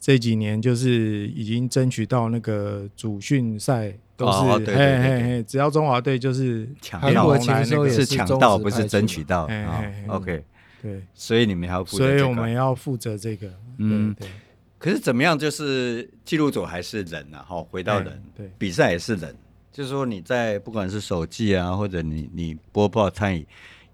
[0.00, 3.98] 这几年就是已经争取到那个主训赛。
[4.20, 7.34] 都是嘿嘿嘿，只要中华队就是抢到，
[7.88, 9.82] 是抢到不是争取到啊。
[10.08, 10.44] OK，
[10.82, 13.50] 对，所以你们还要负责，所以我们要负责这个。
[13.78, 14.28] 嗯，对。
[14.78, 15.38] 可是怎么样？
[15.38, 17.42] 就是记录组还是人啊？
[17.48, 19.34] 好，回到人，对，比赛也是人。
[19.72, 23.46] 就是说你在不管是手记啊，或者你你播报参与，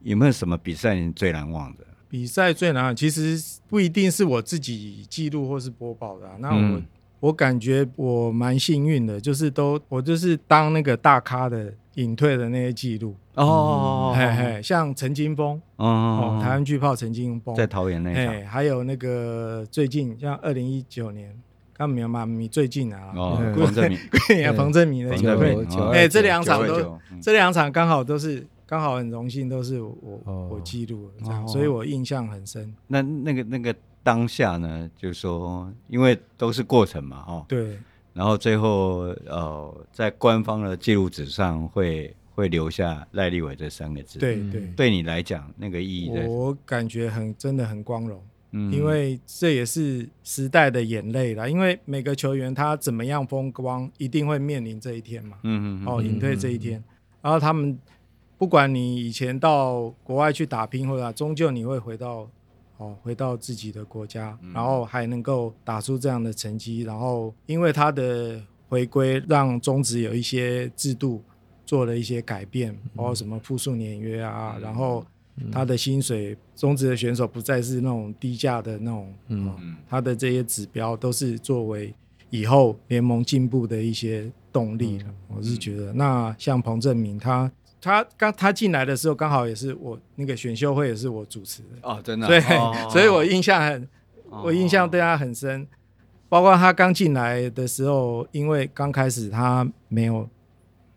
[0.03, 1.85] 有没有什么比赛你最难忘的？
[2.09, 6.29] 比赛最难忘，其实不一定是我自己记录或是播报的。
[6.41, 6.83] 那我。
[7.21, 13.17] 我感觉我蛮幸运的，就是都我就是当那个大咖的隐退的那些记录。
[13.35, 17.55] 哦，嘿嘿，像陈金峰哦，台湾巨炮陈金峰。
[17.55, 21.35] 在桃园那场，还有那个最近像二零一九年，
[21.75, 22.25] 刚没有嘛？
[22.25, 23.13] 你最近啊，
[23.55, 23.91] 彭政
[24.29, 25.57] 闵，彭振明的球队，
[25.93, 32.75] 哎，这两场都这两场刚好都是刚好很荣幸都是我我记录这样，所以我印象很深。
[32.87, 33.75] 那那个那个。
[34.07, 37.77] 当下呢，就是说，因为都是过程嘛，哦，对，
[38.13, 44.21] 然后最后呃，在官方的记录纸上会会留下赖立伟这三个字。
[44.21, 48.23] 对对，对你来讲那个意义，我感觉很真的很光荣。
[48.53, 51.49] 嗯，因为这也是时代的眼泪啦。
[51.49, 55.39] 因为每个球员他怎么样风光，一定会面临这一天嘛。
[55.43, 55.85] 嗯嗯。
[55.85, 56.81] 哦，隐退这一天，
[57.21, 57.77] 然后他们
[58.39, 62.31] 不管你以前到国外去打拼，或者终究你会回到
[62.79, 66.83] 哦，回到自己的国家，然后还能够打出这样的成绩。
[66.83, 71.23] 然后因为他的回归，让中职有一些制度
[71.65, 75.05] 做了一些改变，包括什么复数年约啊，然后。
[75.53, 81.93] 他的薪水，中职的选手不再是那种低价的那种，嗯，他的这些指标都是作为
[82.31, 85.15] 以后联盟进步的一些动力了。
[85.29, 87.53] 我是觉得，那像彭正明，他
[87.87, 92.41] 他刚他进来的时候，刚好也是我那个选秀会也是我主持的哦，真的，对，
[92.91, 93.89] 所以我印象很，
[94.43, 95.67] 我印象对他很深，
[96.29, 100.29] 包括他刚进来的时候，因为刚开始他没有。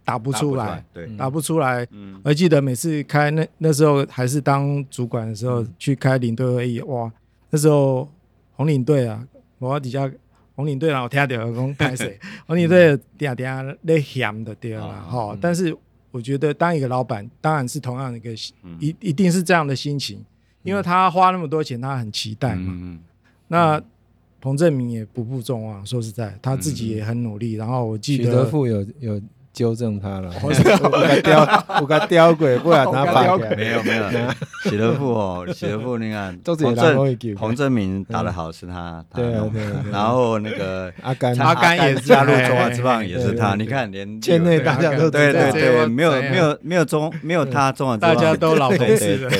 [0.06, 1.86] 打不出来，对，打不出来。
[1.92, 7.12] 嗯，我记得每次开那那时候还是当主管的时候，去开领队会议，哇，
[7.52, 8.10] 那时候
[8.56, 9.24] 红领队啊，
[9.60, 10.12] 我底下
[10.56, 15.38] 红领队然后听到讲开谁， 红领队 嗲嗲咧响的对啦哈。
[15.40, 15.78] 但是
[16.12, 18.32] 我觉得当一个老板，当然是同样的一个
[18.80, 20.24] 一一定是这样的心情，
[20.64, 23.00] 因为他花那么多钱，他很期待嘛。
[23.48, 23.82] 那
[24.42, 27.54] 彭正明也不负众望，说实在，他自己也很努力。
[27.54, 29.22] 然后我记得许德富有有。
[29.54, 34.04] 纠正他了， 我给雕，我给雕鬼，不然他发没有没有，
[34.64, 49.32] 喜 德富哦，喜德富，你看彭政彭政闵打得好是他，对对，然后那个阿甘阿甘也加入中华之棒也是他，你看连圈内大家都对对对，没有没有没有中没有他中华大家都老同事了，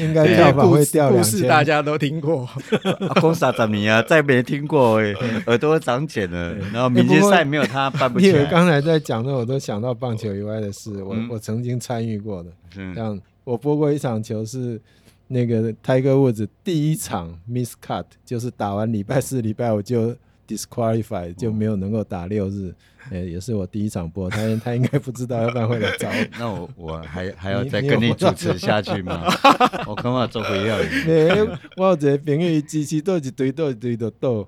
[0.00, 2.48] 应该票房会掉故事，大家都听过，
[3.20, 4.02] 公司怎么样？
[4.08, 5.14] 再没听过哎，
[5.46, 8.44] 耳朵长茧了，然后明星赛没有他办不起来。
[8.46, 9.40] 刚才在讲的。
[9.40, 12.50] 我都想到棒球以外的事，我我曾经参与过的，
[12.94, 14.80] 像我播过一场球是
[15.28, 20.14] 那个 Tiger Woods 第一场 miss cut，就是打完礼拜四、礼拜五就
[20.46, 22.74] disqualify 就没有能够打六日，
[23.10, 26.14] 哎，也是我第一场播，他他应该不知道，要不然会来找我。
[26.38, 29.24] 那我我还 还要再跟你主持下去吗？
[29.88, 30.78] 我恐怕做回要？
[31.06, 31.28] 没，
[31.76, 34.46] 我有一个朋友支持都一堆都一堆的豆。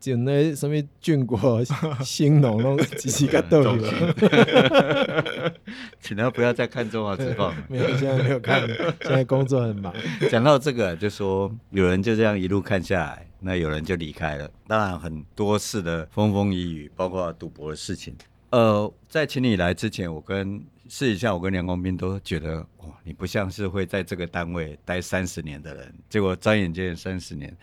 [0.00, 1.62] 捡那什么俊国
[2.04, 3.78] 兴农拢几几个豆友，
[6.00, 7.56] 请他不要再看中华职棒了。
[7.68, 8.60] 没有，现在没有看，
[9.02, 9.92] 现在工作很忙。
[10.30, 14.48] 讲到这个，就说有人就这样一路看下来，那有人就离开了。
[14.68, 18.14] 当然很多次的风风雨雨，包括赌博的事情。
[18.50, 25.92] 呃，在请你来之前，我跟试一下，我跟梁光斌都觉得，哇，你不像是会在这个单位待三十年的人。
[26.08, 27.54] 结果转眼间三十年。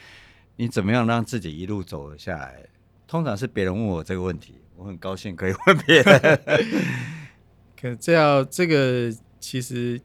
[0.58, 2.64] 你怎么样让自己一路走了下来？
[3.08, 6.42] 通常是别人问我这个问题，我很高兴可以问别人。
[7.80, 10.02] 可这要，这个其实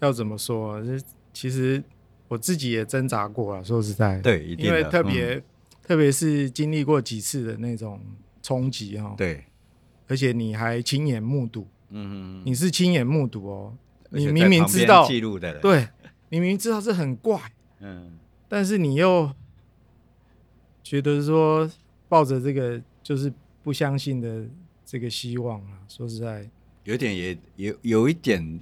[0.00, 0.82] 要怎么说？
[0.82, 0.98] 这
[1.32, 1.82] 其实
[2.28, 3.62] 我自己也挣扎过了。
[3.62, 5.42] 说实在，对，一定因为特别、嗯、
[5.82, 8.00] 特别是经历过几次的那种
[8.42, 9.14] 冲击哈。
[9.16, 9.44] 对，
[10.08, 13.76] 而且你还亲眼目睹，嗯嗯，你是亲眼目睹哦。
[14.08, 15.88] 你明明知道记录的人，对，
[16.30, 17.38] 你明明知道这很怪，
[17.80, 18.18] 嗯。
[18.48, 19.30] 但是你又
[20.82, 21.68] 觉得说
[22.08, 23.32] 抱着这个就是
[23.62, 24.44] 不相信的
[24.84, 26.48] 这个希望啊，说实在，
[26.84, 28.60] 有点也有有一点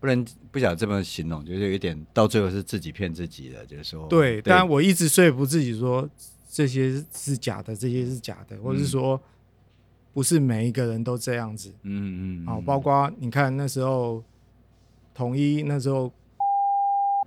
[0.00, 4.42] 不能不想这么形容，就是有一点到最后是自己骗自己的，就是说对。
[4.42, 6.08] 但我一直说服自己说
[6.50, 9.18] 这些是假的，这些是假的，或是说
[10.12, 11.72] 不是每一个人都这样子。
[11.82, 12.46] 嗯嗯。
[12.46, 14.22] 好，包括你看那时候
[15.14, 16.12] 统一那时候，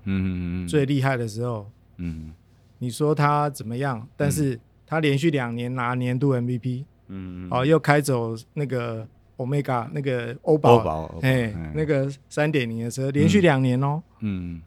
[0.03, 1.71] 嗯嗯最厉害的时候。
[1.97, 2.31] 嗯，
[2.79, 4.07] 你说他怎么样？
[4.15, 14.61] 但是他连续两年拿年度 MVP，嗯，哦，又开走那个 Omega 那个欧宝，哎，那个三点零的车，连续两年哦，嗯，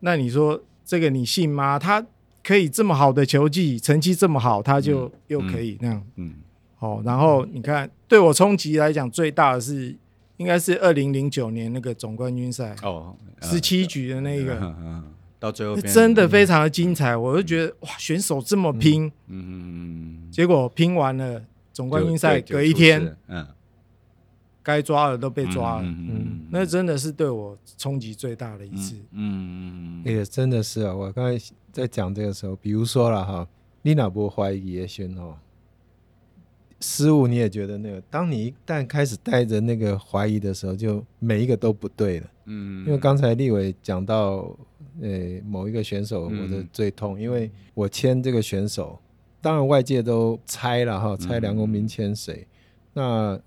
[0.00, 1.78] 那你说这个你信吗？
[1.78, 2.04] 他
[2.44, 6.34] 可以这么好的球技，成绩这么好，他就又可以那样，嗯，
[6.78, 9.96] 哦，然后你看，对我冲击来讲最大的是，
[10.36, 14.74] 应该是二零零九年那个总冠军赛哦，十七局的那个。
[15.40, 21.40] 到最后真的非常的精彩，我就觉得哇，选手这么拼，嗯嗯嗯，结果拼完了
[21.72, 23.46] 总冠军赛隔一天，嗯，
[24.64, 33.46] 该抓的都被抓了，嗯，那真的是对我冲击最大的一次，嗯嗯，也真的是啊，我刚才在讲这个时候，比如说了哈，
[33.82, 35.36] 你哪不怀疑叶轩哦，
[36.80, 44.52] 失误你也觉得那个，当你一旦开始带着那个怀疑的时候，就每一个都不对了，嗯，因为刚才立伟讲到。
[45.00, 48.98] 诶，某一个选手，我的最痛，嗯、因为我签这个选手，
[49.40, 52.46] 当然外界都猜了哈，猜梁公斌签谁？
[52.94, 53.40] 嗯、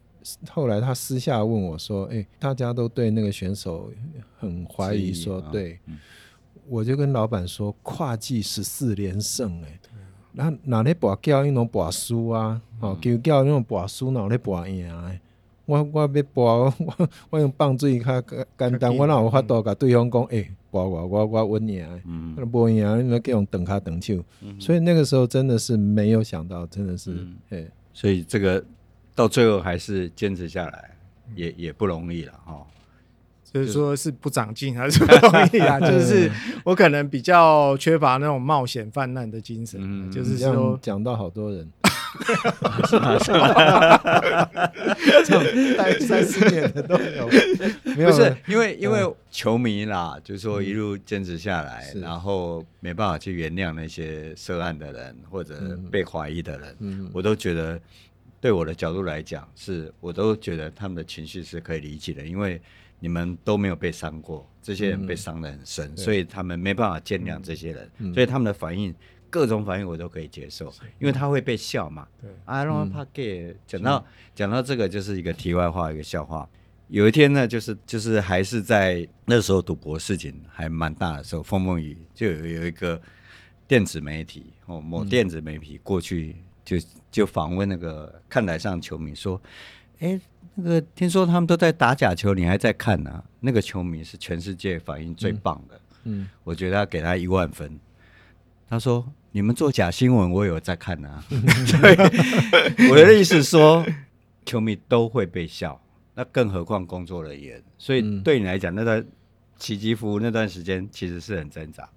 [0.43, 3.91] 那后来他私下问我说：“哎、欸，大家都对那个选手
[4.37, 5.73] 很怀疑，说对。
[5.73, 5.99] 哦嗯”
[6.69, 9.79] 我就跟老板说：“跨季十四连胜，哎，
[10.31, 12.61] 那哪里博叫那种博输啊？
[12.79, 15.11] 哦，叫叫那种博输，哪里博赢啊？
[15.65, 18.21] 我我要博， 我我用棒槌较
[18.57, 24.23] 简单，我哪有法度甲对方讲，哎，博我我我稳赢，嗯，博赢，那叫用等卡等球。
[24.59, 28.63] 所以那个时候真的是没有想到，真的是，哎，所以这个。”
[29.13, 30.91] 到最后还是坚持下来，
[31.35, 32.65] 也也不容易了哈。
[33.43, 35.77] 就是说是不长进还是不容易啊？
[35.83, 36.31] 就是
[36.63, 39.77] 我可能比较缺乏那种冒险泛滥的精神。
[39.83, 41.69] 嗯，就是说讲到好多人，
[45.77, 47.27] 待三四年的都有，
[47.95, 48.99] 没有不是因为因为
[49.29, 57.79] 球迷啦，就是说一路坚持下来，然后没办法去原谅那些涉案的人或者被怀疑的人，嗯，我都觉得。
[58.41, 62.59] 对我的角度来讲，是我都觉得他们的情绪是可以理解的，因为
[62.99, 68.95] 你们都没有被伤过，这些人被伤得很深，所以他们没办法见谅这些人，所以他们的反应，
[69.31, 72.07] 各种反应我都可以接受，因为他会被笑嘛。
[72.21, 73.55] 对，I don't want to get。
[73.65, 74.05] 讲到
[74.35, 76.47] 讲到这个，就是一个题外话，一个笑话。
[76.89, 83.01] 有一天呢，就是就是还是在那时候赌博事情还蛮大的时候，风风雨就有有一个
[83.67, 86.35] 电子媒体哦，某电子媒体过去。
[86.63, 86.77] 就
[87.09, 89.41] 就访问那个看台上球迷说
[89.99, 90.17] ：“哎，
[90.53, 93.23] 那个听说他们都在打假球，你还在看呢、啊？
[93.39, 95.81] 那个球迷是全世界反应最棒的。
[96.03, 97.77] 嗯，嗯我觉得要给他一万分。
[98.69, 101.23] 他说：你们做假新闻，我有在看啊。
[101.29, 103.85] 所以我的意思是说，
[104.45, 105.81] 球迷都会被笑，
[106.15, 107.61] 那更何况工作人员。
[107.77, 109.05] 所以对你来讲，那段
[109.57, 111.87] 奇迹服务那段时间其实是很挣扎。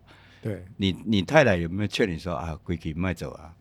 [0.41, 3.53] 对你，你太太有没有劝你说啊，归去卖走啊？”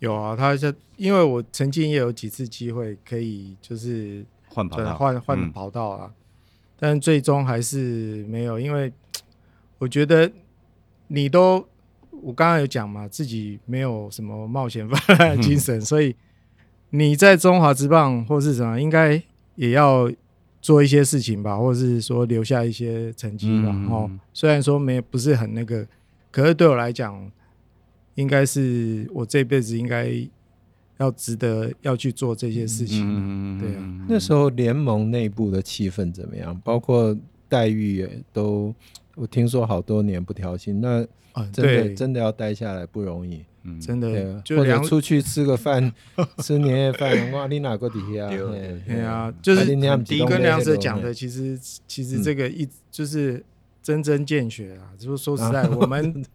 [0.00, 6.14] 有啊，他就因为我曾经也有几次机会可以就是换跑道换换跑道啊，嗯、
[6.78, 8.90] 但最终还是没有，因为
[9.76, 10.32] 我觉得
[11.08, 11.68] 你都
[12.22, 14.88] 我刚刚有讲嘛，自己没有什么冒险
[15.40, 16.14] 精神，嗯、 所以
[16.90, 19.22] 你在中华职棒或是什么，应该
[19.56, 20.10] 也要
[20.60, 23.68] 做一些事情吧，或者是说留下一些成绩吧。
[23.68, 25.86] 然后、嗯、虽然说没不是很那个，
[26.30, 27.30] 可是对我来讲。
[28.16, 30.12] 应该是我这辈子应该
[30.98, 33.02] 要值得要去做这些事情。
[33.06, 36.60] 嗯、对啊，那时候联盟内部的气氛怎么样？
[36.62, 37.16] 包括
[37.48, 38.74] 待遇也都，
[39.14, 41.06] 我听说好多年不调薪，那
[41.52, 43.44] 真的、嗯、真的要待下来不容易。
[43.62, 45.92] 嗯，真的，或者出去吃个饭，
[46.38, 48.28] 吃年夜饭，哇，你哪个底下？
[48.28, 49.64] 对啊，就是
[50.04, 53.44] 第一跟梁 Sir 讲的，其实其实这个一就是
[53.82, 54.92] 真针见血啊。
[54.98, 56.24] 就是说实在，我们。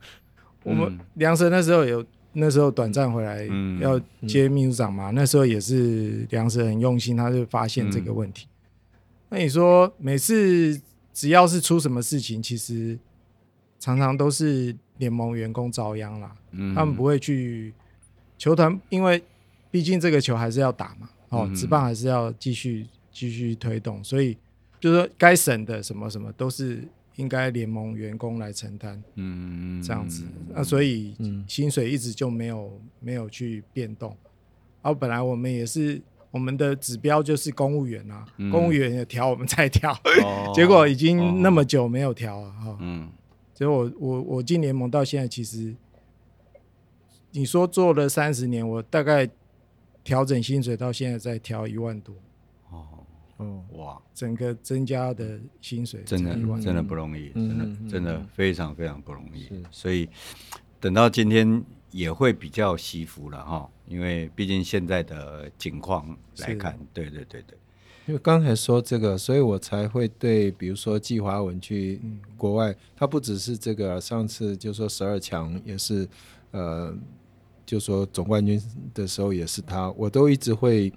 [0.66, 3.48] 我们梁 Sir 那时候有那时候短暂回来
[3.80, 8.48] 要接秘书长嘛，那时候也是梁 Sir 很用心，他就发现这个问题。
[9.30, 10.82] 那你说每次
[11.14, 12.98] 只要是出什么事情，其实
[13.80, 16.36] 常常都是联盟员工遭殃啦。
[16.76, 17.74] 他们不会去
[18.38, 19.22] 球团，因为
[19.72, 24.38] 毕竟这个球还是要打嘛，哦，职棒还是要继续继续推动，所以
[24.80, 26.84] 就是说该省的什么什么都是。
[27.18, 31.16] 应该联盟员工来承担，嗯，这样子，那所以
[31.48, 34.10] 薪水一直就没有没有去变动。
[34.82, 39.98] 然后本来我们也是我们的指标就是公务员啊，公务员也调我们再调，
[40.54, 42.78] 结果已经那么久没有调了哈。
[42.82, 43.10] 嗯，
[43.56, 45.74] 结果我我我进联盟到现在，其实
[47.32, 49.28] 你说做了三十年，我大概
[50.04, 52.14] 调整薪水到现在在调一万多。
[53.38, 54.02] 哦，哇！
[54.14, 59.50] 整个增加的薪水真的真的不容易，真的真的非常非常不容易。
[59.72, 60.08] 所以
[60.80, 67.58] 等到今天也会比较惜福了哈，因为毕竟现在的情况来看，对对对对。
[68.08, 72.00] 因为刚才说这个，所以我才会对，比如说季华文去
[72.38, 76.08] 国外，他不只是这个，上次就说十二强也是，
[76.52, 76.94] 呃，
[77.66, 78.62] 就说总冠军
[78.94, 80.94] 的时候也是他，我都一直会。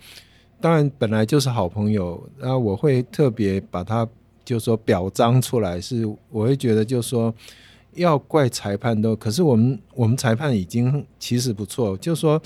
[0.61, 4.07] 当然，本来就是好朋友，然后我会特别把他
[4.45, 7.33] 就说表彰出来，是我会觉得就说
[7.95, 12.43] 要怪裁判都，可是我们我们裁判已经其实不错，就说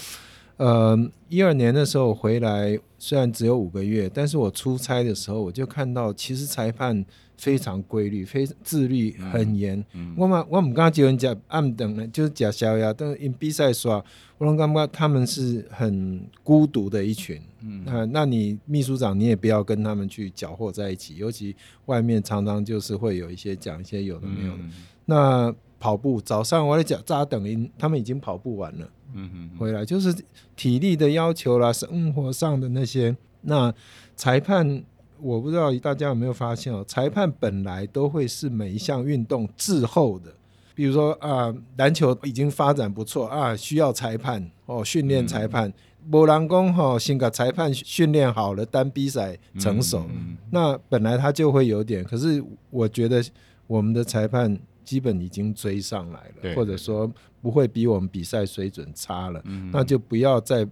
[0.63, 0.97] 呃
[1.29, 7.05] 一二年的时候回来，虽然只有五个月，但是我出差的时候我就看到，其实裁判
[7.37, 9.77] 非常规律，非常自律很严。
[9.95, 14.05] 嗯嗯、我嘛我们刚刚就人讲暗等呢，就是假逍遥，但是因比赛耍，
[14.39, 17.41] 我拢感觉他们是很孤独的一群。
[17.63, 21.57] 嗯，那那你秘书长你也不要跟他们去搅和在一起，尤其
[21.87, 24.63] 外面常常就是会有一些讲一些有的没有的。
[24.63, 24.73] 嗯、
[25.07, 28.89] 那跑步早上我在讲扎等因，他们已经跑步完了。
[29.15, 30.15] 嗯嗯，回来就是
[30.57, 33.73] 体力的要求啦，生活上的那些那
[34.17, 34.83] 裁判，
[35.21, 40.33] 我不知道大家有没有发现哦，裁判本来都会是每一项运动滞后的。
[40.75, 45.73] 比如说啊，篮球已经发展不错啊，需要裁判哦，训练裁判。
[46.05, 50.05] 没人说哈，先把裁判训练好了，单比赛成熟。
[50.13, 53.23] 嗯、那本来他就会有点，可是我觉得
[53.69, 57.11] 我们的裁判基本已经追上来了，或者说
[57.41, 59.41] 不会比我们比赛水准差了。
[59.45, 60.67] 嗯、那就不要再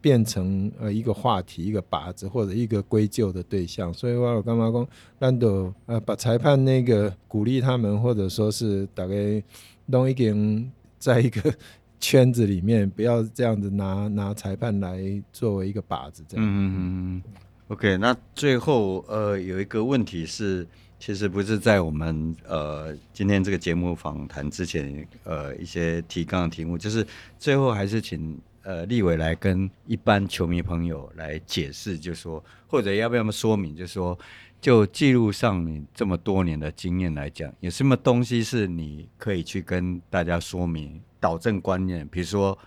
[0.00, 3.92] 变成呃一个话题、一个靶子或者一个归咎的对象。
[3.92, 4.88] 所以我干嘛讲，
[5.18, 9.42] 难道呃把裁判那个鼓励他们，或者说是大概
[9.86, 11.54] 弄一点在一个。
[12.00, 15.00] 圈子里面不要这样子拿拿裁判来
[15.32, 16.44] 作为一个靶子，这样。
[16.44, 17.22] 嗯嗯嗯。
[17.68, 20.66] OK，那最后呃有一个问题是，
[21.04, 27.06] 其实不是在我们呃今天这个节目访谈之前呃一些提纲的题目，就是
[27.38, 34.18] 最后还是请呃立伟来跟一般球迷朋友来解释，就说或者要不要么说明，就说
[34.62, 40.98] 就记录上你这么多年的经验来讲，有什么东西是你可以去跟大家说明？
[41.20, 42.58] 导正观念，比如说，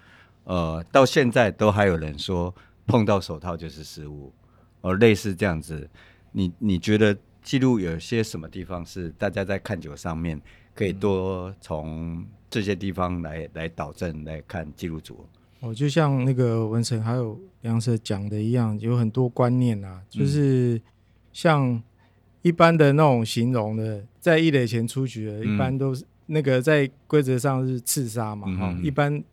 [0.43, 2.53] 呃，到现在都还有人说
[2.85, 4.31] 碰到手套就是失误，
[4.81, 5.89] 而、类似这样子，
[6.31, 7.17] 你你觉得
[7.48, 10.38] 记录有些什么地方是大家在看球上面
[10.76, 15.26] 可以多从这些地方来来导正来看记录组？
[15.62, 20.82] 哦，就像那个文成还有梁 Sir 讲的一样，有很多观念啊，就是
[21.32, 21.82] 像
[22.41, 26.04] 一般的那种形容的，在一垒前出局的，一般都是。
[26.04, 29.24] 嗯那个在规则上是刺杀嘛，哈、嗯，一般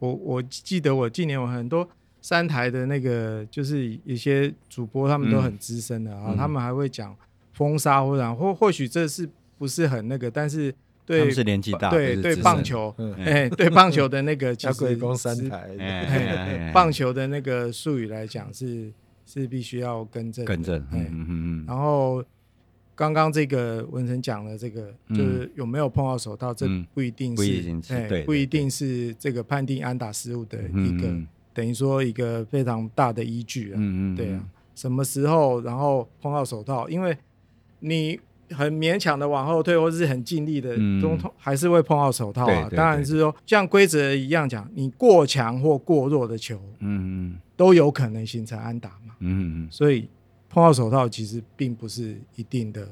[0.00, 1.88] 我我记得我近年我很多
[2.20, 7.16] 三台的那个就是一些主播他们都很资深的啊，嗯、他们还会讲
[7.60, 18.90] 封杀或者或或许这是不是很那个，但是对，是年纪大，对对棒球，哎，对棒球的那个 其实三台，棒球的那个术语来讲是
[19.26, 22.24] 是必须要更正更正，嗯嗯嗯，然后。
[22.96, 31.08] 刚刚这个文成讲的这个，就是有没有碰到手套，这不一定是，哎，不一定是这个判定安打失误的一个，
[31.54, 33.76] 等于说一个非常大的依据啊。
[33.78, 34.44] 嗯嗯，对啊，
[34.74, 36.86] 什么时候然后碰到手套？
[36.90, 37.16] 因为
[37.80, 38.18] 你
[38.50, 42.70] 很勉强的往后退，或者是很尽力的，都还是会碰到手套啊。
[42.74, 49.14] 当然是说，像规则一样讲，你过强或过弱的球，嗯嗯，都有可能形成安打嘛。
[49.18, 50.08] 嗯嗯，所以。
[50.52, 52.88] 碰到手套其实并不是一定的，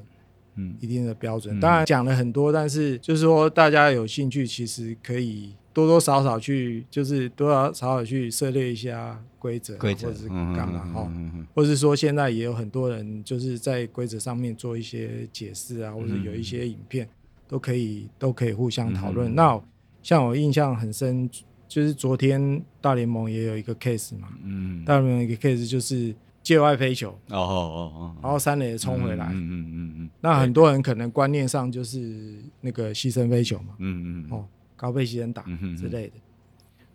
[0.55, 1.59] 嗯，一定的标准。
[1.59, 11.11] 当然讲了很多，但是就是说大家有兴趣，其实可以多多少少去，就是多多少少去涉猎一下规则，规则或者是干嘛哈，
[11.53, 17.07] 或者是说现在也有很多人就是在规则上面做一些解释啊，或者有一些影片
[17.47, 19.33] 都可以都可以互相讨论。
[19.35, 19.59] 那
[20.01, 21.29] 像我印象很深，
[21.67, 26.15] 就是昨天大联盟也有一个 case 嘛，嗯，大联盟一个 case 就是。
[26.41, 34.45] 界外飞球，哦哦哦，然后三垒冲回来，嗯嗯嗯嗯，那很多人可能观念上就是那个牺牲飞球嘛，嗯嗯，哦，
[34.79, 35.43] 高倍牺牲打
[35.77, 36.13] 之类的，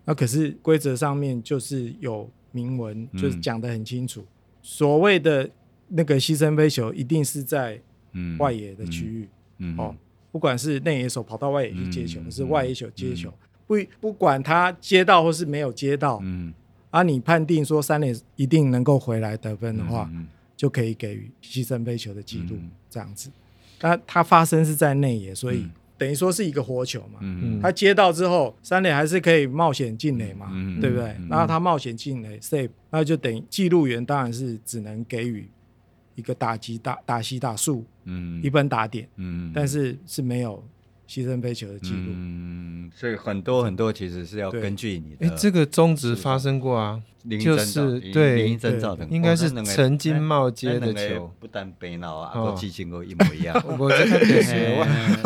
[0.05, 4.25] 那可是规则上面就是有明文，就是讲得很清楚，
[4.63, 5.47] 所谓的
[5.89, 7.79] 那个牺牲飞球一定是在
[8.39, 9.29] 外野的区域，
[9.77, 9.95] 哦，
[10.31, 13.31] 不管是内野手跑到外野去接球，还是外野手接球，
[13.67, 16.51] 不不管他接到或是没有接到，嗯。
[16.91, 20.09] 啊，你判定说三垒一定能够回来得分的话，
[20.55, 23.29] 就可以给予牺牲飞球的记录，嗯、这样子。
[23.81, 27.19] 那它发生是在内野，所以、嗯、等于说是一个活球嘛。
[27.21, 31.15] 嗯、他接到之后，三垒还是可以冒险进垒嘛，嗯、对不对？
[31.29, 35.49] 然后他冒险进垒 save，那就等于记录员当然是只能给予
[36.15, 40.63] 一个打击打打击打数，嗯、一分打点，嗯、但是是没有。
[41.07, 45.27] 牺牲飞球的记录，嗯，所以很多很多其实是要根据你的。
[45.27, 47.01] 哎，这个中职发生过啊，
[47.39, 48.49] 就是对，
[49.09, 53.55] 应该是陈金茂接的球，不但背脑啊，都记性都一模一样。
[53.77, 54.55] 我这个也是，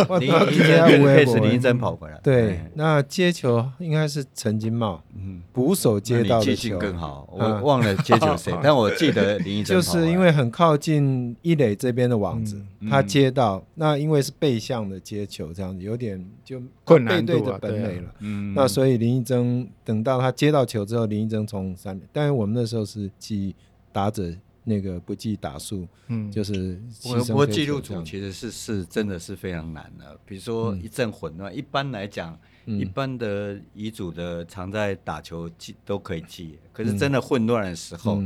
[0.09, 0.57] 我林林
[1.05, 2.19] 真是林真跑回来。
[2.21, 6.77] 对，那接球应该是陈金茂，嗯，捕手接到的球。
[6.77, 9.75] 更好，我忘了接球谁， 但我记得林一真。
[9.75, 15.68] 就是因为很靠近一垒这边的网子，他接到，那因为是背向的接球，这样。
[15.77, 23.55] 有点就困难对着本垒了，嗯，那所以林义珍等到他接到球之后，林义珍从三垒，但是我们那时候是记
[23.91, 38.23] 打者那个不记打数，嗯，就是我不过记录组其实是是真的是非常难的，比如说一阵混乱，一般来讲，一般的遗嘱的常在打球记都可以记，可是真的混乱的时候，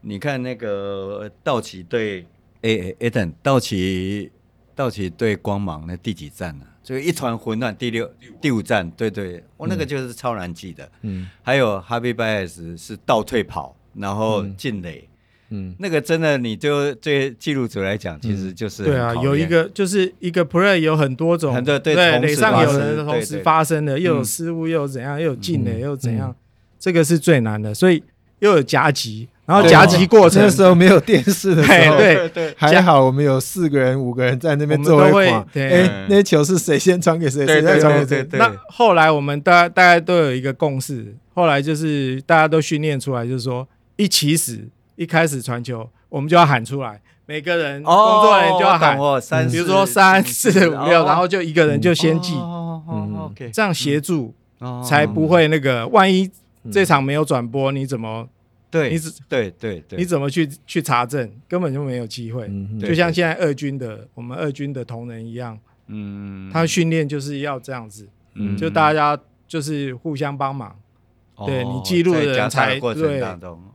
[0.00, 2.26] 你看那个道奇对
[2.62, 4.30] 诶诶等道奇。
[4.78, 6.64] 道奇对光芒那第几站呢？
[6.88, 8.10] 所以一团混乱，第六、
[8.40, 8.62] 第五。
[8.62, 10.90] 站，对对，我那个就是超难记的。
[11.02, 15.06] 嗯，还有哈维拜尔斯是倒退跑，然后进垒，
[15.50, 26.34] 嗯，那个真的，你就对记录者来讲，其实就是对啊，有一个就是一个 play 有很多种，对对，垒上有人同时发生的，又有失误，又有怎样，又有进垒，又怎样，
[26.78, 28.02] 这个是最难的，所以
[28.38, 30.42] 又有夹击，然后夹击过程。
[30.42, 38.28] 那时候没有电视的时候，对对，还好我们有四个人、五个人在那边做会况，哎，那球是谁先传给谁，谁再传给谁？
[38.32, 44.68] 那后来我们大大家都有一个共识，后来就是大家都训练出来，就是说一起始。
[44.98, 48.98] 一开始传球，我们就要喊出来，每个人工作人员就要喊，
[49.48, 52.34] 比如说三四五六，然后就一个人就先记，
[53.52, 54.34] 这样协助
[54.84, 56.28] 才不会那个，万一
[56.72, 58.26] 这场没有转播，你怎么
[58.70, 58.90] 对？
[58.90, 61.30] 你只对对对，你怎么去去查证？
[61.48, 62.50] 根本就没有机会。
[62.80, 70.78] 就像现在二军的我们二军的同仁一样，嗯，他训练就是要这样子，嗯就大家就是互相帮忙。
[71.46, 73.22] 对你记录的人才对，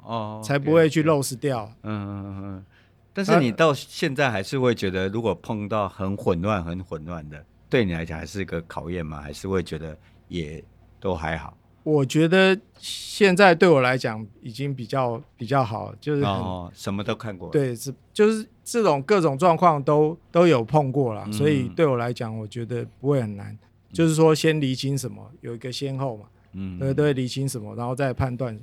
[0.03, 1.71] 哦，才不会去 lose 掉。
[1.83, 2.65] 嗯嗯嗯。
[3.13, 9.21] 但是你到现在还是会觉得，如果碰到很混乱、很混乱的，对你来讲还是一个考验吗？
[9.21, 10.61] 还是会觉得也
[10.99, 11.55] 都还好？
[11.83, 17.49] 我觉得现在对我来讲已经比较比较好，就是哦，什么都看过。
[17.49, 23.57] 对，是就是这种各种状况都都有碰过了，所以对我来讲，我觉得不会很难。
[23.91, 26.25] 就是说，先厘清什么，有一个先后嘛。
[26.53, 28.57] 嗯，对对，理清什么，然后再判断，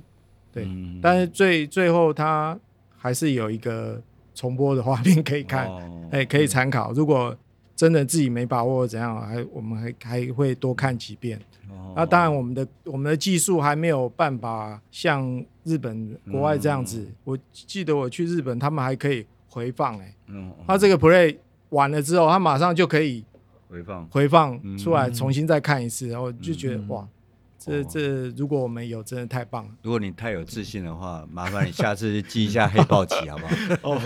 [0.51, 0.65] 对。
[0.65, 2.59] 嗯、但是最最后，他
[2.97, 4.01] 还是有一个
[4.33, 5.67] 重播的画面可以看，
[6.11, 6.91] 哎、哦，可以参考。
[6.91, 7.35] 嗯、如果
[7.81, 11.41] 真的自己没把握怎样，还我们还还会多看几遍。
[11.67, 16.99] 哦、那当然，我们的我们的技术还没有办法像日本国外这样子。
[16.99, 21.35] 嗯、我记得我去日本，他们还可以回放、欸，哎、嗯，他这个 play
[21.69, 23.25] 完了之后，他马上就可以
[23.67, 27.07] 回放回放出来，重新再看一次，然后就觉得、嗯、哇。
[27.63, 29.69] 这这，如果我们有，真的太棒了。
[29.83, 33.55] 如果你太有自信的话，麻烦你下次记一下黑豹旗，好不好？
[33.93, 34.01] 哦，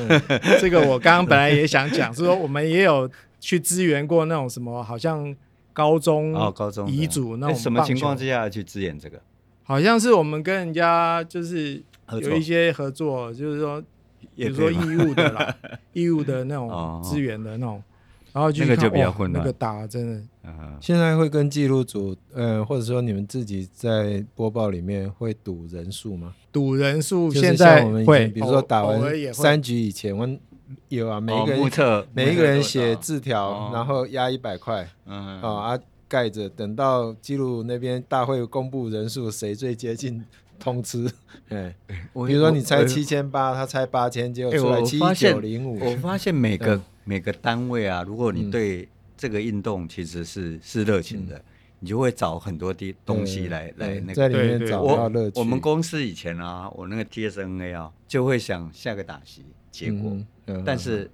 [0.59, 3.09] 这个我刚刚本来也想讲，是说我们也有
[3.45, 5.35] 去支援过那种什么，好像
[5.71, 7.55] 高中哦，高中遗嘱那种。
[7.55, 9.21] 什么情况之下去支援这个？
[9.61, 11.79] 好像是我们跟人家就是
[12.19, 13.79] 有一些合作，就是说，
[14.35, 15.55] 比如说义务的啦，
[15.93, 17.83] 义务的那种支援的那种。
[18.33, 20.21] 然后那个就比较混乱，那个打真的。
[20.81, 26.33] 现在会跟记录组，呃，或者说你们自己在播报里面会赌人数吗？
[26.51, 29.01] 赌人数现在我们会，比如说打完
[29.33, 30.27] 三局以前，我
[30.89, 40.23] 有啊，每一个人每一个人写字条，然后压一百块，嗯啊盖着，等到记录那边大会公布人数，谁最接近
[40.59, 41.11] 通知？
[41.49, 45.79] 哎，比如说你猜七千八，他猜八千，结果出来七九零五。
[45.79, 46.81] 我发现每个。
[47.07, 51.39] 每个单位啊，如果你对这个运动其实是是热情的，
[51.79, 55.39] 你就会找很多的东西来来那个在里面找到乐趣。
[55.39, 60.17] 我们公司以前啊，我那个 TSNA 啊，就会想下个打席结果，
[60.65, 61.09] 但是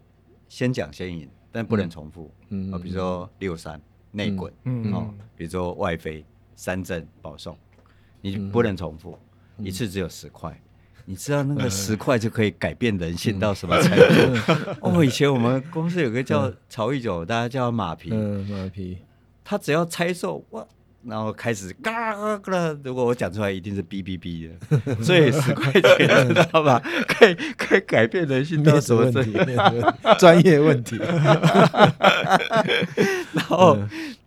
[0.47, 2.31] 先讲先赢，但不能重复。
[2.71, 3.79] 啊，比如说六三
[4.11, 4.51] 内滚，
[4.93, 6.25] 哦，比如说外飞
[6.55, 7.57] 三振保送，
[8.21, 9.17] 你不能重复，
[9.57, 10.59] 一次只有十块。
[11.03, 14.77] 你知道那个十块就可以改变人性到什么程度？
[14.81, 18.09] 哦，以前我们公司有个叫曹玉九，大家叫马皮。
[18.13, 18.99] 嗯，马皮。
[19.43, 20.65] 他只要猜错哇，
[21.03, 25.03] 然后开始嘎嘎嘎，如果我讲出来，一定是哔哔哔的。
[25.03, 26.81] 所以十块钱，知道吧？
[27.07, 29.39] 可 以可以改变人性到什么程度？
[30.19, 30.97] 专业问题。
[33.33, 33.77] 然后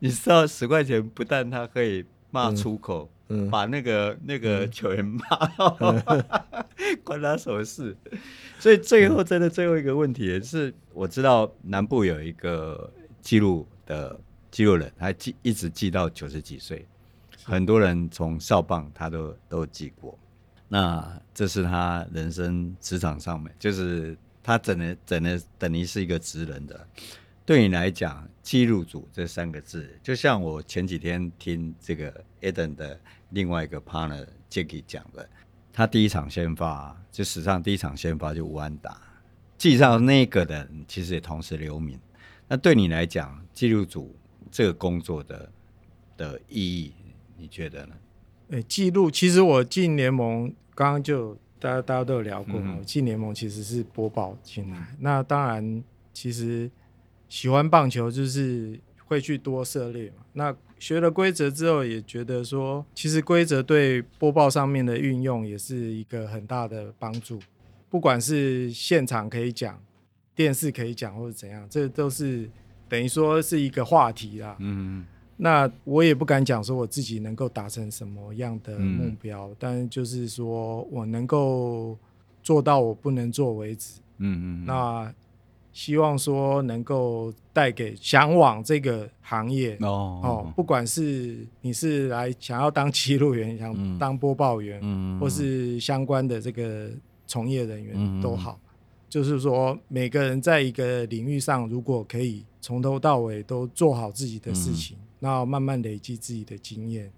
[0.00, 3.10] 你知道十块钱不但他可以骂出口。
[3.50, 5.18] 把那个那个球员骂，
[7.02, 7.96] 关他什么事？
[8.60, 14.20] 所以最后真的最后一个问题是，我知道南部有一个记录的
[14.54, 16.86] 记录人，他记一直记到九十几岁，
[17.42, 20.16] 很多人从少棒他都都记过。
[20.68, 26.86] 那这是他人生职场上面，就是他整的整的等于是一个职人的。
[27.44, 33.00] 对你来讲，记录组这三个字，就像我前几天听这个 Eden 的。
[33.30, 35.28] 另外一个 partner Jacky 讲的，
[35.72, 39.00] 他第一场先发就史上第一场先发就无安打，
[39.58, 41.98] 记上那个人其实也同时留名。
[42.46, 44.14] 那对你来讲，记录组
[44.54, 45.50] 这个工作的
[46.16, 46.92] 的意义，
[47.36, 47.94] 你觉得呢？
[48.50, 52.76] 诶，记录其实我进联盟，刚刚就大家大家都有聊过嘛。
[52.78, 55.82] 我进联盟其实是播报进来，那当然
[56.12, 56.70] 其实
[57.28, 60.24] 喜欢棒球就是会去多涉猎嘛。
[60.34, 67.40] 那学了规则之后，也觉得说，其实规则对播报上面的运用也是一个很大的帮助。
[67.90, 69.82] 不管是现场可以讲，
[70.32, 72.48] 电视可以讲，或者怎样，这都是
[72.94, 74.54] 等于说是一个话题啦。
[74.60, 75.04] 嗯，
[75.36, 81.98] 那我也不敢讲说我自己能够达成什么样的目标，嗯、但就是说我能够
[82.40, 84.00] 做到我不能做为止。
[84.18, 85.12] 嗯嗯，那
[85.72, 96.90] 希望说能够带给向往这个行业哦哦，不管是你是来想要当记录员，想当播报员，嗯，或是相关的这个
[97.26, 98.56] 从业人员都好，
[99.08, 107.12] 就是说每个人在一个领域上，如果可以从头到尾都做好自己的事情，那慢慢累积自己的经验，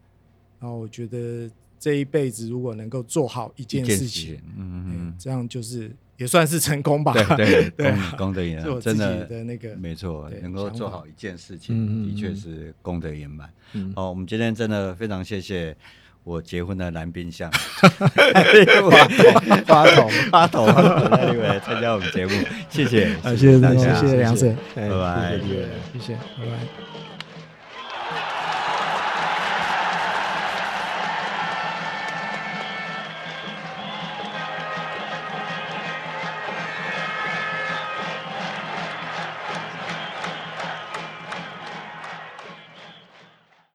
[0.59, 5.94] 然后我觉得这一辈子如果能够做好一件事情，嗯嗯，这样就是。
[6.18, 7.12] 也算是成功吧。
[7.36, 13.53] 对对，功功德圆满，真的的那个没错，能够做好一件事情，的确是功德圆满。
[13.94, 15.76] 好，我们今天真的非常谢谢
[16.27, 17.49] 我结婚的男宾相，
[19.68, 22.33] 花童花童来参加我们节目，
[22.68, 25.39] 谢谢，谢谢大家，谢谢梁 Sir，拜拜，
[25.93, 27.15] 谢谢，拜拜。